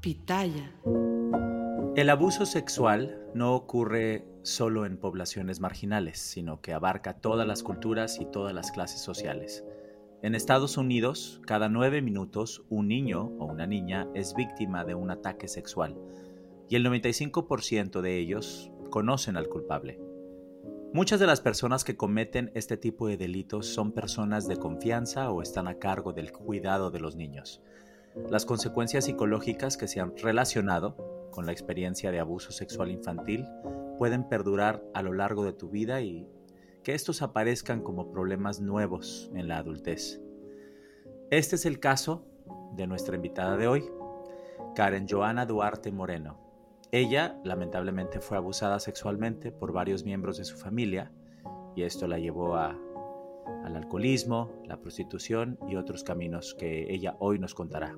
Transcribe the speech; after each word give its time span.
Pitaya. 0.00 0.72
El 1.96 2.08
abuso 2.10 2.46
sexual 2.46 3.20
no 3.34 3.56
ocurre 3.56 4.24
solo 4.42 4.86
en 4.86 4.96
poblaciones 4.96 5.58
marginales, 5.58 6.20
sino 6.20 6.60
que 6.60 6.72
abarca 6.72 7.14
todas 7.14 7.48
las 7.48 7.64
culturas 7.64 8.20
y 8.20 8.24
todas 8.24 8.54
las 8.54 8.70
clases 8.70 9.00
sociales. 9.00 9.64
En 10.22 10.36
Estados 10.36 10.76
Unidos, 10.76 11.40
cada 11.46 11.68
nueve 11.68 12.00
minutos 12.00 12.64
un 12.68 12.86
niño 12.86 13.32
o 13.40 13.46
una 13.46 13.66
niña 13.66 14.06
es 14.14 14.34
víctima 14.36 14.84
de 14.84 14.94
un 14.94 15.10
ataque 15.10 15.48
sexual 15.48 15.96
y 16.68 16.76
el 16.76 16.86
95% 16.86 18.00
de 18.00 18.18
ellos 18.18 18.70
conocen 18.90 19.36
al 19.36 19.48
culpable. 19.48 19.98
Muchas 20.92 21.18
de 21.18 21.26
las 21.26 21.40
personas 21.40 21.82
que 21.82 21.96
cometen 21.96 22.52
este 22.54 22.76
tipo 22.76 23.08
de 23.08 23.16
delitos 23.16 23.66
son 23.66 23.90
personas 23.90 24.46
de 24.46 24.58
confianza 24.58 25.32
o 25.32 25.42
están 25.42 25.66
a 25.66 25.78
cargo 25.78 26.12
del 26.12 26.30
cuidado 26.30 26.92
de 26.92 27.00
los 27.00 27.16
niños. 27.16 27.62
Las 28.30 28.44
consecuencias 28.44 29.06
psicológicas 29.06 29.76
que 29.76 29.88
se 29.88 30.00
han 30.00 30.16
relacionado 30.16 31.28
con 31.30 31.46
la 31.46 31.52
experiencia 31.52 32.10
de 32.10 32.20
abuso 32.20 32.52
sexual 32.52 32.90
infantil 32.90 33.46
pueden 33.96 34.28
perdurar 34.28 34.82
a 34.94 35.02
lo 35.02 35.12
largo 35.12 35.44
de 35.44 35.52
tu 35.52 35.70
vida 35.70 36.00
y 36.00 36.28
que 36.82 36.94
estos 36.94 37.22
aparezcan 37.22 37.82
como 37.82 38.10
problemas 38.10 38.60
nuevos 38.60 39.30
en 39.34 39.48
la 39.48 39.58
adultez. 39.58 40.20
Este 41.30 41.56
es 41.56 41.66
el 41.66 41.80
caso 41.80 42.26
de 42.72 42.86
nuestra 42.86 43.16
invitada 43.16 43.56
de 43.56 43.66
hoy, 43.66 43.84
Karen 44.74 45.06
Joana 45.08 45.46
Duarte 45.46 45.90
Moreno. 45.92 46.38
Ella 46.92 47.38
lamentablemente 47.44 48.20
fue 48.20 48.36
abusada 48.36 48.80
sexualmente 48.80 49.52
por 49.52 49.72
varios 49.72 50.04
miembros 50.04 50.38
de 50.38 50.44
su 50.44 50.56
familia 50.56 51.12
y 51.76 51.82
esto 51.82 52.06
la 52.06 52.18
llevó 52.18 52.56
a, 52.56 52.78
al 53.68 53.76
alcoholismo, 53.76 54.50
la 54.64 54.80
prostitución 54.80 55.58
y 55.68 55.76
otros 55.76 56.02
caminos 56.02 56.56
que 56.58 56.90
ella 56.92 57.16
hoy 57.20 57.38
nos 57.38 57.54
contará. 57.54 57.96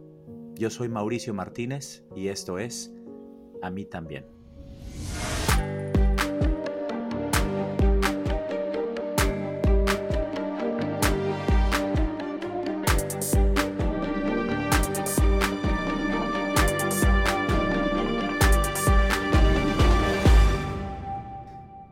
Yo 0.54 0.68
soy 0.68 0.88
Mauricio 0.88 1.32
Martínez 1.32 2.04
y 2.16 2.26
esto 2.26 2.58
es 2.58 2.92
A 3.62 3.70
mí 3.70 3.84
también. 3.84 4.26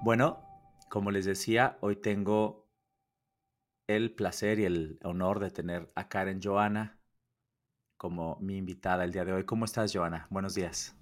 Bueno, 0.03 0.41
como 0.89 1.11
les 1.11 1.27
decía, 1.27 1.77
hoy 1.81 1.97
tengo 1.97 2.68
el 3.89 4.13
placer 4.13 4.61
y 4.61 4.65
el 4.67 5.01
honor 5.03 5.41
de 5.41 5.51
tener 5.51 5.91
a 5.97 6.09
Karen 6.09 6.41
Joana 6.43 7.01
como 7.97 8.39
mi 8.41 8.57
invitada 8.57 9.03
el 9.03 9.13
día 9.13 9.25
de 9.25 9.33
hoy. 9.33 9.45
¿Cómo 9.45 9.65
estás, 9.65 9.93
Joana? 9.93 10.29
Buenos 10.31 10.55
días. 10.55 10.95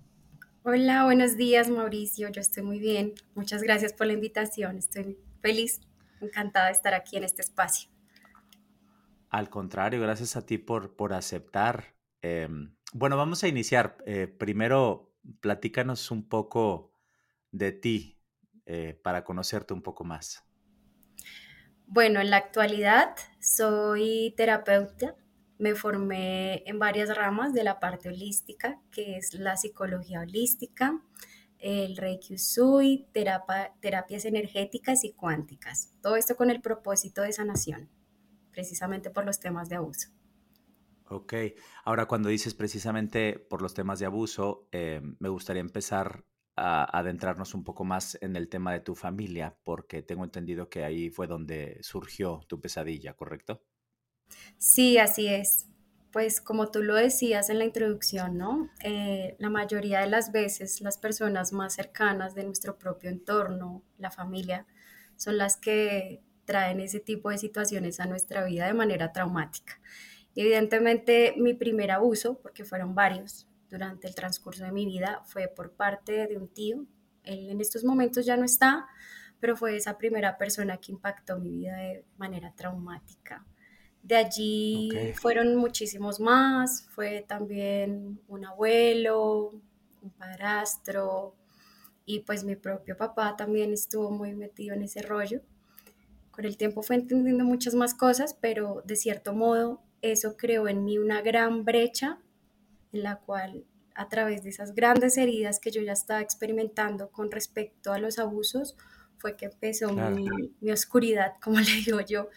Hola, 0.62 1.04
buenos 1.04 1.36
días, 1.36 1.68
Mauricio. 1.68 2.28
Yo 2.30 2.40
estoy 2.40 2.62
muy 2.62 2.78
bien. 2.78 3.14
Muchas 3.34 3.62
gracias 3.62 3.92
por 3.92 4.06
la 4.06 4.14
invitación. 4.14 4.78
Estoy 4.78 5.18
feliz, 5.42 5.80
encantada 6.20 6.66
de 6.66 6.72
estar 6.72 6.94
aquí 6.94 7.16
en 7.16 7.24
este 7.24 7.42
espacio. 7.42 7.90
Al 9.30 9.50
contrario, 9.50 10.00
gracias 10.00 10.36
a 10.36 10.46
ti 10.46 10.56
por, 10.56 10.94
por 10.96 11.12
aceptar. 11.12 11.96
Em, 12.22 12.74
bueno, 12.92 13.16
vamos 13.16 13.42
a 13.42 13.48
iniciar. 13.48 13.98
Eh, 14.06 14.28
primero, 14.28 15.12
platícanos 15.40 16.10
un 16.10 16.28
poco 16.28 16.92
de 17.50 17.72
ti, 17.72 18.16
eh, 18.64 18.98
para 19.02 19.24
conocerte 19.24 19.74
un 19.74 19.82
poco 19.82 20.04
más? 20.04 20.44
Bueno, 21.86 22.20
en 22.20 22.30
la 22.30 22.38
actualidad 22.38 23.16
soy 23.40 24.34
terapeuta. 24.36 25.14
Me 25.58 25.74
formé 25.74 26.62
en 26.68 26.78
varias 26.78 27.16
ramas 27.16 27.54
de 27.54 27.64
la 27.64 27.80
parte 27.80 28.08
holística, 28.08 28.80
que 28.90 29.16
es 29.16 29.32
la 29.34 29.56
psicología 29.56 30.20
holística, 30.20 31.00
el 31.58 31.96
Reiki 31.96 32.34
Usui, 32.34 33.08
terapias 33.12 34.24
energéticas 34.24 35.04
y 35.04 35.12
cuánticas. 35.14 35.94
Todo 36.02 36.16
esto 36.16 36.36
con 36.36 36.50
el 36.50 36.60
propósito 36.60 37.22
de 37.22 37.32
sanación, 37.32 37.88
precisamente 38.50 39.10
por 39.10 39.24
los 39.24 39.40
temas 39.40 39.68
de 39.68 39.76
abuso. 39.76 40.10
Ok, 41.08 41.34
ahora 41.84 42.06
cuando 42.06 42.28
dices 42.28 42.54
precisamente 42.54 43.38
por 43.38 43.62
los 43.62 43.74
temas 43.74 44.00
de 44.00 44.06
abuso, 44.06 44.68
eh, 44.72 45.00
me 45.20 45.28
gustaría 45.28 45.60
empezar 45.60 46.24
adentrarnos 46.56 47.54
un 47.54 47.64
poco 47.64 47.84
más 47.84 48.18
en 48.20 48.34
el 48.36 48.48
tema 48.48 48.72
de 48.72 48.80
tu 48.80 48.94
familia, 48.94 49.56
porque 49.62 50.02
tengo 50.02 50.24
entendido 50.24 50.68
que 50.68 50.84
ahí 50.84 51.10
fue 51.10 51.26
donde 51.26 51.78
surgió 51.82 52.40
tu 52.48 52.60
pesadilla, 52.60 53.14
¿correcto? 53.14 53.62
Sí, 54.58 54.98
así 54.98 55.28
es. 55.28 55.66
Pues 56.12 56.40
como 56.40 56.70
tú 56.70 56.82
lo 56.82 56.94
decías 56.94 57.50
en 57.50 57.58
la 57.58 57.64
introducción, 57.64 58.38
¿no? 58.38 58.70
Eh, 58.82 59.36
la 59.38 59.50
mayoría 59.50 60.00
de 60.00 60.08
las 60.08 60.32
veces 60.32 60.80
las 60.80 60.96
personas 60.96 61.52
más 61.52 61.74
cercanas 61.74 62.34
de 62.34 62.44
nuestro 62.44 62.78
propio 62.78 63.10
entorno, 63.10 63.82
la 63.98 64.10
familia, 64.10 64.66
son 65.16 65.36
las 65.36 65.56
que 65.56 66.22
traen 66.46 66.80
ese 66.80 67.00
tipo 67.00 67.30
de 67.30 67.38
situaciones 67.38 68.00
a 68.00 68.06
nuestra 68.06 68.44
vida 68.44 68.66
de 68.66 68.74
manera 68.74 69.12
traumática. 69.12 69.80
evidentemente 70.34 71.34
mi 71.38 71.54
primer 71.54 71.90
abuso, 71.90 72.38
porque 72.42 72.64
fueron 72.64 72.94
varios, 72.94 73.46
durante 73.76 74.08
el 74.08 74.14
transcurso 74.14 74.64
de 74.64 74.72
mi 74.72 74.86
vida 74.86 75.20
fue 75.26 75.48
por 75.48 75.72
parte 75.72 76.26
de 76.26 76.38
un 76.38 76.48
tío. 76.48 76.86
Él 77.24 77.50
en 77.50 77.60
estos 77.60 77.84
momentos 77.84 78.24
ya 78.24 78.38
no 78.38 78.44
está, 78.44 78.86
pero 79.38 79.54
fue 79.54 79.76
esa 79.76 79.98
primera 79.98 80.38
persona 80.38 80.78
que 80.78 80.92
impactó 80.92 81.38
mi 81.38 81.50
vida 81.50 81.76
de 81.76 82.04
manera 82.16 82.54
traumática. 82.56 83.44
De 84.02 84.16
allí 84.16 84.90
fueron 85.20 85.56
muchísimos 85.56 86.20
más, 86.20 86.88
fue 86.90 87.26
también 87.28 88.18
un 88.28 88.46
abuelo, 88.46 89.52
un 90.00 90.10
padrastro 90.10 91.34
y 92.06 92.20
pues 92.20 92.44
mi 92.44 92.56
propio 92.56 92.96
papá 92.96 93.36
también 93.36 93.74
estuvo 93.74 94.10
muy 94.10 94.34
metido 94.34 94.74
en 94.74 94.84
ese 94.84 95.02
rollo. 95.02 95.42
Con 96.30 96.46
el 96.46 96.56
tiempo 96.56 96.82
fue 96.82 96.96
entendiendo 96.96 97.44
muchas 97.44 97.74
más 97.74 97.94
cosas, 97.94 98.34
pero 98.40 98.82
de 98.86 98.96
cierto 98.96 99.34
modo 99.34 99.82
eso 100.00 100.36
creó 100.38 100.66
en 100.66 100.84
mí 100.84 100.96
una 100.96 101.20
gran 101.20 101.64
brecha 101.64 102.20
en 102.96 103.02
la 103.02 103.16
cual 103.16 103.64
a 103.94 104.08
través 104.08 104.42
de 104.42 104.50
esas 104.50 104.74
grandes 104.74 105.16
heridas 105.16 105.58
que 105.58 105.70
yo 105.70 105.80
ya 105.80 105.92
estaba 105.92 106.20
experimentando 106.20 107.10
con 107.10 107.30
respecto 107.30 107.92
a 107.92 107.98
los 107.98 108.18
abusos, 108.18 108.76
fue 109.18 109.36
que 109.36 109.46
empezó 109.46 109.92
mi, 109.92 110.70
oscuridad, 110.70 111.34
como 111.42 111.58
le 111.58 111.72
digo 111.84 112.00
yo, 112.00 112.28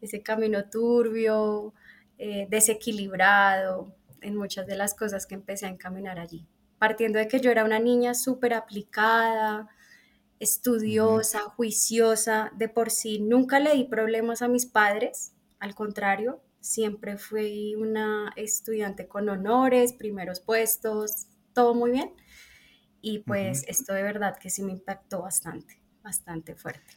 ese 0.00 0.22
camino 0.22 0.68
turbio, 0.70 1.74
eh, 2.18 2.46
desequilibrado 2.48 3.94
en 4.20 4.36
muchas 4.36 4.66
de 4.66 4.76
las 4.76 4.94
cosas 4.94 5.26
que 5.26 5.34
empecé 5.34 5.66
a 5.66 5.70
encaminar 5.70 6.18
allí. 6.18 6.46
Partiendo 6.78 7.18
de 7.18 7.28
que 7.28 7.40
yo 7.40 7.50
era 7.50 7.64
una 7.64 7.78
niña 7.78 8.14
súper 8.14 8.54
aplicada, 8.54 9.68
estudiosa, 10.38 11.40
juiciosa, 11.40 12.50
de 12.56 12.68
por 12.68 12.90
sí 12.90 13.20
nunca 13.20 13.58
le 13.58 13.74
di 13.74 13.84
problemas 13.84 14.42
a 14.42 14.48
mis 14.48 14.66
padres, 14.66 15.32
al 15.58 15.74
contrario, 15.74 16.40
Siempre 16.60 17.18
fui 17.18 17.74
una 17.74 18.32
estudiante 18.36 19.08
con 19.08 19.28
honores, 19.28 19.92
primeros 19.92 20.40
puestos, 20.40 21.26
todo 21.54 21.74
muy 21.74 21.90
bien. 21.90 22.12
Y 23.02 23.20
pues 23.20 23.64
esto 23.68 23.94
de 23.94 24.02
verdad 24.02 24.38
que 24.38 24.50
sí 24.50 24.62
me 24.62 24.72
impactó 24.72 25.22
bastante, 25.22 25.82
bastante 26.02 26.54
fuerte. 26.56 26.92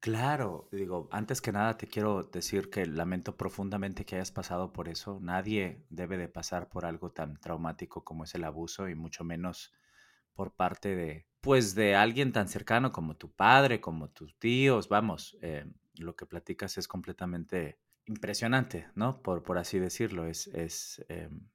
Claro, 0.00 0.68
digo, 0.70 1.08
antes 1.10 1.40
que 1.40 1.50
nada 1.50 1.76
te 1.76 1.88
quiero 1.88 2.22
decir 2.22 2.70
que 2.70 2.86
lamento 2.86 3.36
profundamente 3.36 4.04
que 4.04 4.14
hayas 4.14 4.30
pasado 4.30 4.72
por 4.72 4.88
eso. 4.88 5.18
Nadie 5.20 5.84
debe 5.90 6.16
de 6.16 6.28
pasar 6.28 6.68
por 6.68 6.84
algo 6.86 7.10
tan 7.10 7.36
traumático 7.40 8.04
como 8.04 8.22
es 8.24 8.34
el 8.36 8.44
abuso 8.44 8.88
y 8.88 8.94
mucho 8.94 9.24
menos 9.24 9.72
por 10.34 10.54
parte 10.54 10.94
de, 10.94 11.26
pues, 11.40 11.74
de 11.74 11.96
alguien 11.96 12.32
tan 12.32 12.48
cercano 12.48 12.92
como 12.92 13.16
tu 13.16 13.32
padre, 13.32 13.80
como 13.80 14.10
tus 14.10 14.38
tíos. 14.38 14.88
Vamos, 14.88 15.36
eh, 15.42 15.66
lo 15.96 16.14
que 16.16 16.26
platicas 16.26 16.78
es 16.78 16.86
completamente 16.88 17.80
impresionante, 18.08 18.88
¿no? 18.94 19.22
Por, 19.22 19.42
por 19.42 19.58
así 19.58 19.78
decirlo, 19.78 20.26
es, 20.26 20.46
es 20.48 21.04
em, 21.08 21.48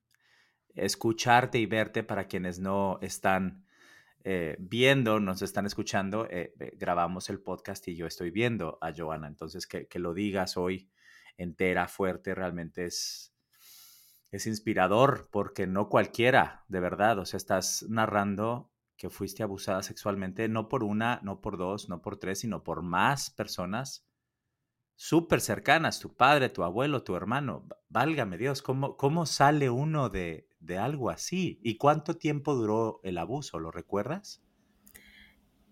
escucharte 0.76 1.60
y 1.60 1.66
verte 1.66 2.04
para 2.04 2.28
quienes 2.28 2.60
no 2.60 3.00
están 3.02 3.66
eh, 4.24 4.56
viendo, 4.60 5.20
nos 5.20 5.42
están 5.42 5.66
escuchando, 5.66 6.28
eh, 6.30 6.54
grabamos 6.78 7.30
el 7.30 7.42
podcast 7.42 7.88
y 7.88 7.96
yo 7.96 8.08
estoy 8.08 8.32
viendo 8.32 8.78
a 8.82 8.94
Joana, 8.96 9.28
entonces 9.28 9.68
que, 9.68 9.88
que, 9.88 10.00
lo 10.00 10.14
digas 10.14 10.56
hoy 10.56 10.90
entera, 11.38 11.88
fuerte, 11.88 12.34
realmente 12.34 12.86
es, 12.86 13.36
es 14.32 14.48
inspirador 14.48 15.28
porque 15.32 15.68
no 15.68 15.90
cualquiera, 15.90 16.64
de 16.70 16.80
verdad, 16.80 17.20
o 17.20 17.26
sea, 17.26 17.38
estás 17.38 17.86
narrando 17.90 18.72
que 18.96 19.10
fuiste 19.10 19.44
abusada 19.44 19.84
sexualmente 19.84 20.48
no 20.48 20.70
por 20.70 20.84
una, 20.84 21.20
no 21.24 21.42
por 21.42 21.58
dos, 21.58 21.90
no 21.90 22.02
por 22.02 22.18
tres, 22.18 22.40
sino 22.40 22.64
por 22.64 22.84
más 22.84 23.30
personas 23.32 24.06
súper 24.96 25.42
cercanas, 25.42 26.00
tu 26.00 26.14
padre, 26.14 26.50
tu 26.50 26.64
abuelo, 26.64 27.04
tu 27.04 27.16
hermano. 27.16 27.68
Válgame 27.90 28.38
Dios, 28.38 28.62
¿cómo, 28.62 28.98
cómo 28.98 29.26
sale 29.26 29.70
uno 29.70 30.10
de, 30.10 30.48
de 30.60 30.78
algo 30.78 31.10
así? 31.10 31.60
¿Y 31.64 31.78
cuánto 31.78 32.18
tiempo 32.18 32.56
duró 32.56 33.00
el 33.04 33.18
abuso? 33.18 33.60
¿Lo 33.60 33.72
recuerdas? 33.72 34.42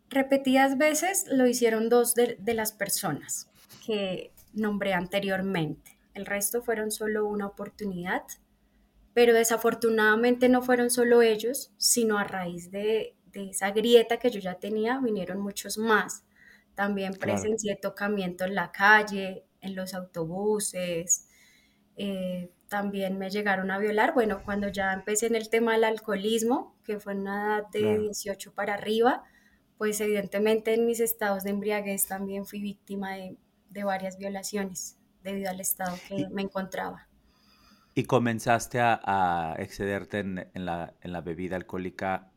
Repetidas 0.09 0.77
veces 0.77 1.25
lo 1.29 1.47
hicieron 1.47 1.89
dos 1.89 2.15
de, 2.15 2.37
de, 2.39 2.53
las 2.53 2.73
personas 2.73 3.49
que 3.85 4.33
nombré 4.53 4.93
anteriormente. 4.93 5.97
El 6.13 6.25
resto 6.25 6.61
fueron 6.61 6.91
solo 6.91 7.25
una 7.27 7.47
oportunidad 7.47 8.23
pero 9.13 9.33
desafortunadamente 9.33 10.49
no 10.49 10.61
fueron 10.61 10.89
solo 10.89 11.21
ellos, 11.21 11.71
sino 11.77 12.17
a 12.17 12.23
raíz 12.23 12.71
de, 12.71 13.15
esa 13.33 13.71
grieta 13.71 14.17
que 14.17 14.29
yo 14.29 14.39
ya 14.39 14.55
tenía, 14.55 14.99
vinieron 14.99 15.39
muchos 15.39 15.77
más. 15.77 16.25
También 16.75 17.13
presencié 17.13 17.75
tocamiento 17.75 18.45
en 18.45 18.55
la 18.55 18.71
calle, 18.71 19.45
en 19.61 19.75
los 19.75 19.93
autobuses, 19.93 21.27
eh, 21.95 22.51
también 22.67 23.17
me 23.17 23.29
llegaron 23.29 23.69
a 23.69 23.77
violar. 23.77 24.13
Bueno, 24.13 24.41
cuando 24.43 24.69
ya 24.69 24.93
empecé 24.93 25.27
en 25.27 25.35
el 25.35 25.49
tema 25.49 25.73
del 25.73 25.83
alcoholismo, 25.83 26.75
que 26.83 26.99
fue 26.99 27.13
en 27.13 27.19
una 27.19 27.59
edad 27.59 27.67
de 27.69 27.99
18 27.99 28.53
para 28.53 28.75
arriba, 28.75 29.23
pues 29.77 29.99
evidentemente 29.99 30.73
en 30.73 30.85
mis 30.85 30.99
estados 30.99 31.43
de 31.43 31.49
embriaguez 31.49 32.07
también 32.07 32.45
fui 32.45 32.61
víctima 32.61 33.15
de, 33.15 33.37
varias 33.83 34.17
violaciones 34.17 34.97
debido 35.23 35.49
al 35.49 35.59
estado 35.59 35.97
que 36.07 36.27
me 36.29 36.43
encontraba. 36.43 37.07
¿Y 37.93 38.05
comenzaste 38.05 38.79
a, 38.79 39.55
excederte 39.59 40.19
en, 40.19 40.65
la, 40.65 41.21
bebida 41.23 41.57
alcohólica 41.57 42.31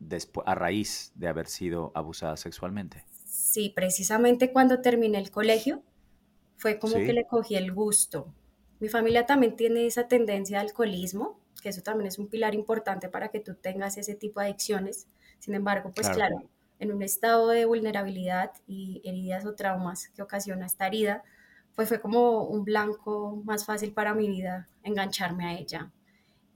a 0.45 0.55
raíz 0.55 1.11
de 1.15 1.27
haber 1.27 1.47
sido 1.47 1.91
abusada 1.95 2.35
sexualmente? 2.35 3.05
Sí, 3.37 3.69
precisamente 3.69 4.51
cuando 4.51 4.81
terminé 4.81 5.17
el 5.17 5.31
colegio 5.31 5.83
fue 6.57 6.79
como 6.79 6.95
que 6.95 7.13
le 7.13 7.25
cogí 7.25 7.55
el 7.55 7.71
gusto. 7.71 8.33
Mi 8.79 8.89
familia 8.89 9.25
también 9.25 9.55
tiene 9.55 9.85
esa 9.85 10.07
tendencia 10.07 10.59
al 10.59 10.67
alcoholismo, 10.67 11.39
que 11.61 11.69
eso 11.69 11.81
también 11.81 12.07
es 12.07 12.19
un 12.19 12.27
pilar 12.27 12.53
importante 12.55 13.09
para 13.09 13.29
que 13.29 13.39
tú 13.39 13.55
tengas 13.55 13.97
ese 13.97 14.15
tipo 14.15 14.39
de 14.39 14.47
adicciones. 14.47 15.07
Sin 15.39 15.53
embargo, 15.53 15.91
pues 15.93 16.09
claro 16.09 16.49
en 16.79 16.91
un 16.91 17.01
estado 17.01 17.49
de 17.49 17.65
vulnerabilidad 17.65 18.51
y 18.67 19.01
heridas 19.03 19.45
o 19.45 19.55
traumas 19.55 20.09
que 20.09 20.21
ocasiona 20.21 20.65
esta 20.65 20.87
herida, 20.87 21.23
pues 21.75 21.89
fue 21.89 21.99
como 21.99 22.43
un 22.43 22.63
blanco 22.63 23.41
más 23.45 23.65
fácil 23.65 23.93
para 23.93 24.13
mi 24.13 24.27
vida 24.27 24.69
engancharme 24.83 25.45
a 25.45 25.53
ella. 25.53 25.91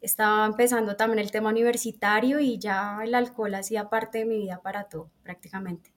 Estaba 0.02 0.46
empezando 0.46 0.96
también 0.96 1.20
el 1.20 1.32
tema 1.32 1.50
universitario 1.50 2.40
y 2.40 2.58
ya 2.58 3.00
el 3.04 3.16
alcohol 3.16 3.54
hacía 3.56 3.90
parte 3.90 4.20
de 4.20 4.26
mi 4.26 4.38
vida 4.38 4.62
para 4.62 4.86
todo, 4.86 5.10
prácticamente. 5.24 5.92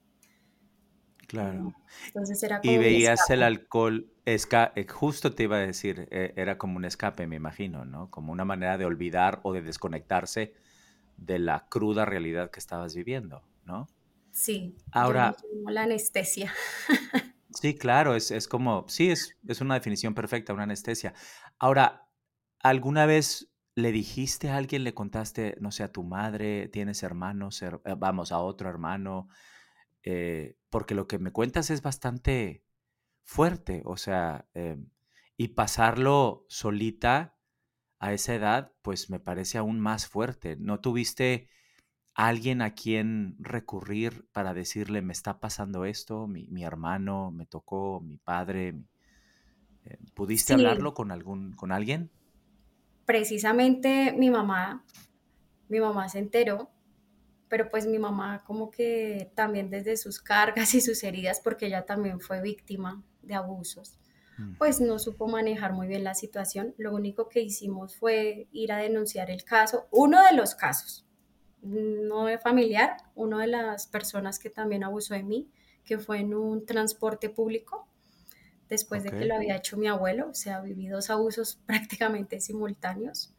Claro. 1.33 1.73
Entonces 2.09 2.43
era 2.43 2.61
como 2.61 2.71
y 2.71 2.77
veías 2.77 3.31
el 3.31 3.43
alcohol, 3.43 4.13
esca 4.27 4.71
eh, 4.77 4.87
justo 4.87 5.33
te 5.33 5.45
iba 5.45 5.57
a 5.57 5.61
decir, 5.61 6.07
eh, 6.11 6.35
era 6.37 6.59
como 6.59 6.77
un 6.77 6.85
escape, 6.85 7.27
me 7.27 7.37
imagino, 7.37 7.87
¿no? 7.87 8.11
Como 8.11 8.33
una 8.33 8.45
manera 8.45 8.77
de 8.77 8.85
olvidar 8.85 9.41
o 9.43 9.55
de 9.55 9.63
desconectarse 9.63 10.53
de 11.17 11.39
la 11.39 11.69
cruda 11.71 12.05
realidad 12.05 12.51
que 12.51 12.61
estabas 12.61 12.95
viviendo, 12.95 13.43
¿no? 13.65 13.89
Sí, 14.31 14.77
ahora 14.93 15.35
la 15.67 15.85
anestesia. 15.85 16.53
sí, 17.55 17.79
claro, 17.79 18.15
es, 18.15 18.47
como, 18.47 18.85
sí, 18.89 19.11
es, 19.11 19.35
es 19.49 19.63
una 19.63 19.73
definición 19.73 20.13
perfecta, 20.13 20.53
una 20.53 20.65
anestesia. 20.65 21.15
Ahora, 21.59 22.09
¿alguna 22.61 23.07
vez 23.07 23.49
le 23.75 23.91
dijiste 23.91 24.51
a 24.51 24.59
alguien, 24.59 24.85
le 24.85 24.93
contaste, 24.93 25.57
no 25.61 25.73
sé, 25.73 25.83
a 25.83 25.93
tu 25.93 26.05
madre, 26.05 26.69
tienes 26.69 27.03
hermanos, 27.03 27.63
eh, 27.63 27.71
vamos, 27.97 28.33
a 28.33 28.39
otro 28.41 28.69
hermano? 28.69 29.31
Eh, 30.05 30.57
porque 30.71 30.95
lo 30.95 31.07
que 31.07 31.19
me 31.19 31.33
cuentas 31.33 31.71
es 31.71 31.83
bastante 31.83 32.65
fuerte, 33.25 33.83
o 33.85 33.97
sea, 33.97 34.49
em, 34.55 34.89
y 35.37 35.49
pasarlo 35.49 36.45
solita 36.49 37.37
a 37.99 38.13
esa 38.13 38.35
edad, 38.35 38.73
pues 38.83 39.11
me 39.11 39.21
parece 39.21 39.59
aún 39.59 39.81
más 39.81 40.07
fuerte. 40.07 40.57
¿No 40.57 40.81
tuviste 40.81 41.49
alguien 42.15 42.63
a 42.63 42.75
quien 42.75 43.37
recurrir 43.39 44.27
para 44.33 44.55
decirle, 44.55 45.03
me 45.03 45.13
está 45.13 45.41
pasando 45.41 45.85
esto, 45.85 46.27
mi, 46.27 46.63
hermano, 46.63 47.31
me 47.31 47.47
tocó, 47.47 48.01
mi 48.01 48.19
padre. 48.19 48.75
Eh, 49.85 49.99
¿Pudiste 50.15 50.53
hablarlo 50.53 50.95
con, 50.95 51.11
algún, 51.11 51.53
con 51.53 51.73
alguien? 51.73 52.11
Precisamente 53.07 54.15
mi 54.17 54.31
mamá, 54.31 54.85
mi 55.69 55.81
mamá 55.81 56.09
se 56.09 56.19
enteró, 56.19 56.71
pero 57.53 57.69
pues 57.69 57.87
mi 57.87 57.99
mamá 57.99 58.43
como 58.47 58.71
que 58.71 59.31
también 59.35 59.69
desde 59.69 59.99
sus 59.99 60.23
cargas 60.23 60.75
y 60.75 60.81
sus 60.81 61.05
heridas, 61.05 61.39
porque 61.45 61.67
ella 61.67 61.85
también 61.85 62.19
fue 62.19 62.41
víctima 62.41 63.05
de 63.21 63.35
abusos, 63.35 63.99
mm. 64.39 64.55
pues 64.55 64.81
no 64.81 64.99
supo 64.99 65.29
manejar 65.29 65.75
muy 65.75 65.87
bien 65.87 66.03
la 66.03 66.15
situación. 66.15 66.75
Lo 66.79 66.95
único 66.95 67.29
que 67.29 67.43
hicimos 67.43 67.95
fue 67.95 68.49
ir 68.53 68.73
a 68.73 68.79
denunciar 68.79 69.31
el 69.31 69.45
caso, 69.45 69.87
uno 69.91 70.25
de 70.25 70.35
los 70.35 70.55
casos, 70.55 71.07
no 71.61 72.25
de 72.25 72.39
familiar, 72.39 72.97
una 73.15 73.43
de 73.43 73.49
las 73.49 73.87
personas 73.87 74.39
que 74.39 74.49
también 74.49 74.83
abusó 74.83 75.13
de 75.13 75.23
mí, 75.23 75.51
que 75.85 75.99
fue 75.99 76.21
en 76.21 76.33
un 76.33 76.65
transporte 76.65 77.29
público, 77.29 77.87
después 78.71 79.05
de 79.05 79.11
que 79.11 79.27
lo 79.27 79.35
había 79.35 79.57
hecho 79.57 79.77
mi 79.77 79.89
abuelo, 79.89 80.31
o 80.31 80.35
sea, 80.35 80.63
viví 80.63 80.87
dos 80.87 81.11
abusos 81.11 81.61
prácticamente 81.67 82.41
simultáneos. 82.41 83.35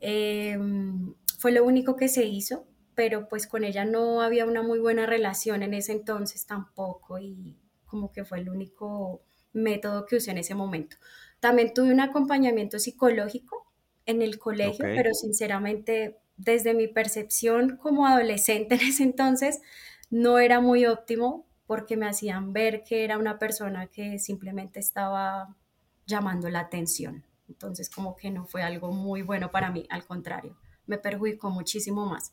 Em, 0.00 1.16
fue 1.40 1.50
lo 1.50 1.64
único 1.64 1.96
que 1.96 2.06
se 2.06 2.26
hizo, 2.26 2.68
pero 2.94 3.28
pues 3.28 3.46
con 3.46 3.64
ella 3.64 3.84
no 3.84 4.20
había 4.20 4.46
una 4.46 4.62
muy 4.62 4.78
buena 4.78 5.06
relación 5.06 5.62
en 5.62 5.74
ese 5.74 5.92
entonces 5.92 6.46
tampoco 6.46 7.18
y 7.18 7.56
como 7.86 8.10
que 8.10 8.24
fue 8.24 8.38
el 8.38 8.48
único 8.48 9.22
método 9.52 10.06
que 10.06 10.16
usé 10.16 10.30
en 10.32 10.38
ese 10.38 10.54
momento. 10.54 10.96
También 11.40 11.74
tuve 11.74 11.92
un 11.92 12.00
acompañamiento 12.00 12.78
psicológico 12.78 13.66
en 14.06 14.22
el 14.22 14.38
colegio, 14.38 14.84
pero 14.84 15.14
sinceramente 15.14 16.18
desde 16.36 16.74
mi 16.74 16.88
percepción 16.88 17.76
como 17.76 18.06
adolescente 18.06 18.74
en 18.74 18.80
ese 18.80 19.02
entonces, 19.04 19.60
no 20.10 20.38
era 20.38 20.60
muy 20.60 20.86
óptimo 20.86 21.46
porque 21.66 21.96
me 21.96 22.06
hacían 22.06 22.52
ver 22.52 22.84
que 22.84 23.04
era 23.04 23.18
una 23.18 23.38
persona 23.38 23.86
que 23.86 24.18
simplemente 24.18 24.80
estaba 24.80 25.56
llamando 26.06 26.50
la 26.50 26.60
atención. 26.60 27.24
Entonces 27.48 27.88
como 27.88 28.16
que 28.16 28.30
no 28.30 28.46
fue 28.46 28.62
algo 28.62 28.90
muy 28.92 29.22
bueno 29.22 29.50
para 29.50 29.70
mí, 29.70 29.86
al 29.90 30.04
contrario, 30.04 30.56
me 30.86 30.98
perjudicó 30.98 31.50
muchísimo 31.50 32.06
más 32.06 32.32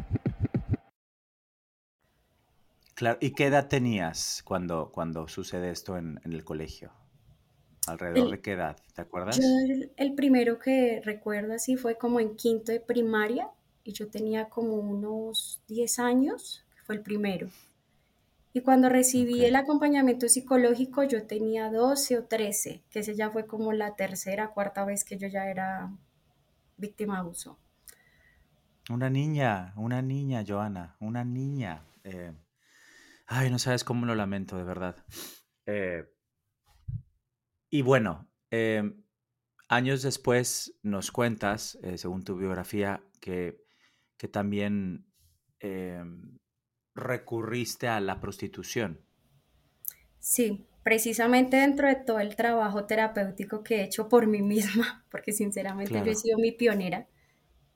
¿Y 3.19 3.31
qué 3.31 3.47
edad 3.47 3.67
tenías 3.67 4.41
cuando, 4.43 4.91
cuando 4.91 5.27
sucede 5.27 5.71
esto 5.71 5.97
en, 5.97 6.19
el 6.23 6.43
colegio? 6.43 6.91
¿Alrededor 7.87 8.31
de 8.31 8.41
qué 8.41 8.51
edad? 8.53 8.77
¿Te 8.93 9.01
acuerdas? 9.01 9.37
Yo 9.37 9.43
el, 9.97 10.13
primero 10.13 10.59
que 10.59 11.01
recuerdo 11.03 11.53
así 11.53 11.77
fue 11.77 11.97
como 11.97 12.19
en 12.19 12.35
quinto 12.35 12.71
de 12.71 12.79
primaria 12.79 13.49
y 13.83 13.93
yo 13.93 14.09
tenía 14.09 14.49
como 14.49 14.75
unos 14.75 15.61
10 15.67 15.99
años, 15.99 16.63
fue 16.85 16.95
el 16.95 17.01
primero. 17.01 17.49
Y 18.53 18.61
cuando 18.61 18.89
recibí 18.89 19.45
el 19.45 19.55
acompañamiento 19.55 20.27
psicológico 20.27 21.03
yo 21.03 21.25
tenía 21.25 21.71
12 21.71 22.19
o 22.19 22.23
13, 22.25 22.81
que 22.89 22.99
ese 22.99 23.15
ya 23.15 23.31
fue 23.31 23.47
como 23.47 23.73
la 23.73 23.95
tercera, 23.95 24.49
cuarta 24.49 24.85
vez 24.85 25.03
que 25.03 25.17
yo 25.17 25.27
ya 25.27 25.49
era 25.49 25.89
víctima 26.77 27.15
de 27.15 27.19
abuso. 27.21 27.57
Una 28.89 29.09
niña, 29.09 29.73
una 29.77 30.01
niña, 30.01 30.43
Joana, 30.45 30.97
una 30.99 31.23
niña. 31.23 31.83
Eh, 32.03 32.33
Ay, 33.33 33.49
no 33.49 33.59
sabes 33.59 33.85
cómo 33.85 34.05
lo 34.05 34.13
lamento, 34.13 34.57
de 34.57 34.65
verdad. 34.65 35.05
Eh, 35.65 36.03
y 37.69 37.81
bueno, 37.81 38.29
em, 38.49 39.05
años 39.69 40.01
después 40.01 40.77
nos 40.83 41.13
cuentas, 41.13 41.79
eh, 41.81 41.97
según 41.97 42.25
tu 42.25 42.35
biografía, 42.35 43.01
que, 43.21 43.63
que 44.17 44.27
también 44.27 45.07
recurriste 46.93 47.87
a 47.87 48.01
la 48.01 48.19
prostitución. 48.19 48.99
Sí, 50.19 50.67
precisamente 50.83 51.55
dentro 51.55 51.87
de 51.87 51.95
todo 51.95 52.19
el 52.19 52.35
trabajo 52.35 52.85
terapéutico 52.85 53.63
que 53.63 53.77
he 53.77 53.83
hecho 53.83 54.09
por 54.09 54.27
mí 54.27 54.41
misma, 54.41 55.05
porque 55.09 55.31
sinceramente 55.31 55.93
yo 55.93 56.11
he 56.11 56.15
sido 56.15 56.37
mi 56.37 56.51
pionera 56.51 57.07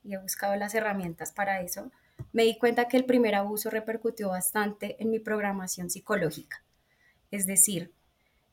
y 0.03 0.15
he 0.15 0.17
buscado 0.17 0.57
las 0.57 0.75
herramientas 0.75 1.31
para 1.31 1.61
eso, 1.61 1.91
me 2.31 2.43
di 2.43 2.57
cuenta 2.57 2.87
que 2.87 2.97
el 2.97 3.05
primer 3.05 3.35
abuso 3.35 3.69
repercutió 3.69 4.29
bastante 4.29 5.01
en 5.01 5.09
mi 5.09 5.19
programación 5.19 5.89
psicológica. 5.89 6.63
Es 7.31 7.45
decir, 7.45 7.93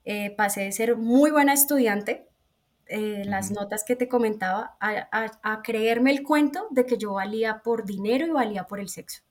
eh, 0.05 0.35
pasé 0.37 0.63
de 0.63 0.73
ser 0.73 0.97
muy 0.97 1.31
buena 1.31 1.53
estudiante, 1.53 2.29
eh, 2.87 3.25
las 3.25 3.51
notas 3.51 3.85
que 3.85 3.97
te 3.97 4.09
comentaba, 4.09 4.77
a, 4.81 5.63
creerme 5.63 6.11
el 6.11 6.23
cuento 6.23 6.67
de 6.71 6.85
que 6.85 6.99
yo 6.99 7.15
valía 7.15 7.63
por 7.63 7.85
dinero 7.85 8.27
y 8.27 8.31
valía 8.31 8.67
por 8.67 8.81
el 8.81 8.89
sexo. 8.89 9.23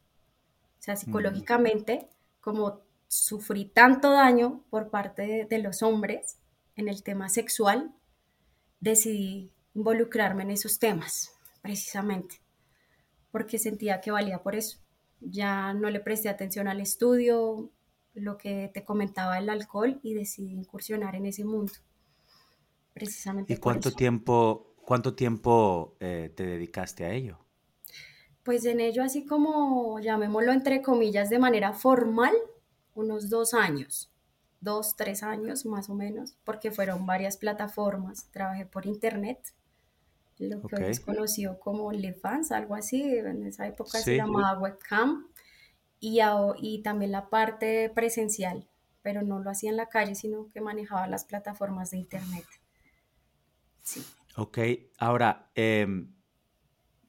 O 0.80 0.84
sea, 0.84 0.96
psicológicamente, 0.96 2.10
como 2.40 2.82
sufrí 3.08 3.66
tanto 3.66 4.12
daño 4.12 4.64
por 4.70 4.90
parte 4.90 5.46
de, 5.48 5.60
los 5.60 5.84
hombres 5.84 6.40
en 6.76 6.88
el 6.88 7.04
tema 7.04 7.30
sexual, 7.30 7.94
decidí 8.80 9.52
involucrarme 9.76 10.44
en 10.44 10.52
esos 10.52 10.80
temas, 10.80 11.34
precisamente, 11.62 12.42
porque 13.32 13.58
sentía 13.58 14.02
que 14.02 14.12
valía 14.12 14.44
por 14.44 14.56
eso. 14.56 14.80
Ya 15.20 15.74
no 15.74 15.90
le 15.90 16.00
presté 16.00 16.30
atención 16.30 16.68
al 16.68 16.82
estudio, 16.82 17.72
lo 18.14 18.38
que 18.38 18.70
te 18.74 18.84
comentaba 18.84 19.38
el 19.38 19.50
alcohol 19.50 20.00
y 20.04 20.14
decidí 20.14 20.52
incursionar 20.52 21.16
en 21.16 21.26
ese 21.26 21.46
mundo. 21.46 21.74
Precisamente. 22.94 23.54
¿Y 23.54 23.58
cuánto 23.58 23.92
tiempo, 23.92 24.76
cuánto 24.84 25.16
tiempo 25.16 25.96
eh, 26.00 26.32
te 26.36 26.46
dedicaste 26.46 27.06
a 27.06 27.14
ello? 27.14 27.40
Pues 28.44 28.66
en 28.66 28.80
ello, 28.80 29.04
así 29.04 29.26
como 29.26 30.00
llamémoslo 30.00 30.52
entre 30.52 30.82
comillas 30.82 31.30
de 31.30 31.40
manera 31.40 31.74
formal, 31.74 32.34
unos 32.96 33.30
dos 33.30 33.54
años, 33.54 34.12
dos, 34.60 34.96
tres 34.96 35.24
años 35.24 35.66
más 35.66 35.90
o 35.90 35.94
menos, 35.94 36.38
porque 36.44 36.72
fueron 36.72 37.06
varias 37.06 37.38
plataformas. 37.38 38.30
Trabajé 38.32 38.66
por 38.66 38.88
internet, 38.88 39.54
lo 40.50 40.62
que 40.62 40.76
hoy 40.76 40.92
es 40.92 41.00
conocido 41.00 41.60
como 41.60 41.86
OnlyFans, 41.86 42.52
algo 42.52 42.76
así, 42.76 43.04
en 43.04 43.46
esa 43.46 43.68
época 43.68 44.00
se 44.00 44.18
llamaba 44.18 44.60
webcam, 44.60 45.28
y, 46.00 46.20
y 46.58 46.82
también 46.82 47.12
la 47.12 47.30
parte 47.30 47.90
presencial, 47.94 48.70
pero 49.02 49.22
no 49.22 49.40
lo 49.40 49.50
hacía 49.50 49.70
en 49.70 49.78
la 49.78 49.90
calle, 49.90 50.16
sino 50.16 50.50
que 50.52 50.62
manejaba 50.62 51.08
las 51.08 51.26
plataformas 51.26 51.92
de 51.92 51.98
internet. 51.98 52.46
Sí. 53.82 54.04
Ok, 54.38 54.60
ahora, 54.98 55.52
em, 55.56 56.14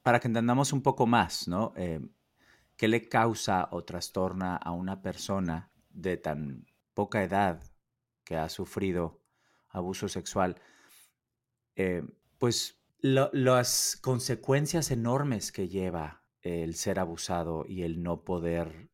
para 0.01 0.19
que 0.19 0.27
entendamos 0.27 0.73
un 0.73 0.81
poco 0.81 1.07
más, 1.07 1.47
¿no? 1.47 1.73
Em, 1.75 2.09
¿Qué 2.75 2.87
le 2.87 3.07
causa 3.07 3.69
o 3.71 3.83
trastorna 3.83 4.57
a 4.57 4.71
una 4.71 5.01
persona 5.01 5.71
de 5.89 6.17
tan 6.17 6.65
poca 6.93 7.23
edad 7.23 7.63
que 8.23 8.35
ha 8.35 8.49
sufrido 8.49 9.21
abuso 9.69 10.07
sexual, 10.07 10.55
eh, 11.75 12.03
pues 12.37 12.82
las 13.03 13.97
consecuencias 14.01 14.89
enormes 14.89 15.51
que 15.51 15.67
lleva 15.67 16.23
el 16.41 16.75
ser 16.75 16.99
abusado 16.99 17.65
y 17.67 17.83
el 17.83 18.01
no 18.01 18.23
poder 18.23 18.89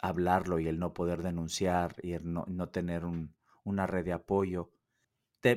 hablarlo 0.00 0.60
y 0.60 0.68
el 0.68 0.78
no 0.78 0.94
poder 0.94 1.22
denunciar 1.22 1.96
y 2.02 2.12
el 2.12 2.32
no, 2.32 2.68
tener 2.68 3.02
una 3.64 3.86
red 3.86 4.04
de 4.04 4.12
apoyo. 4.12 4.70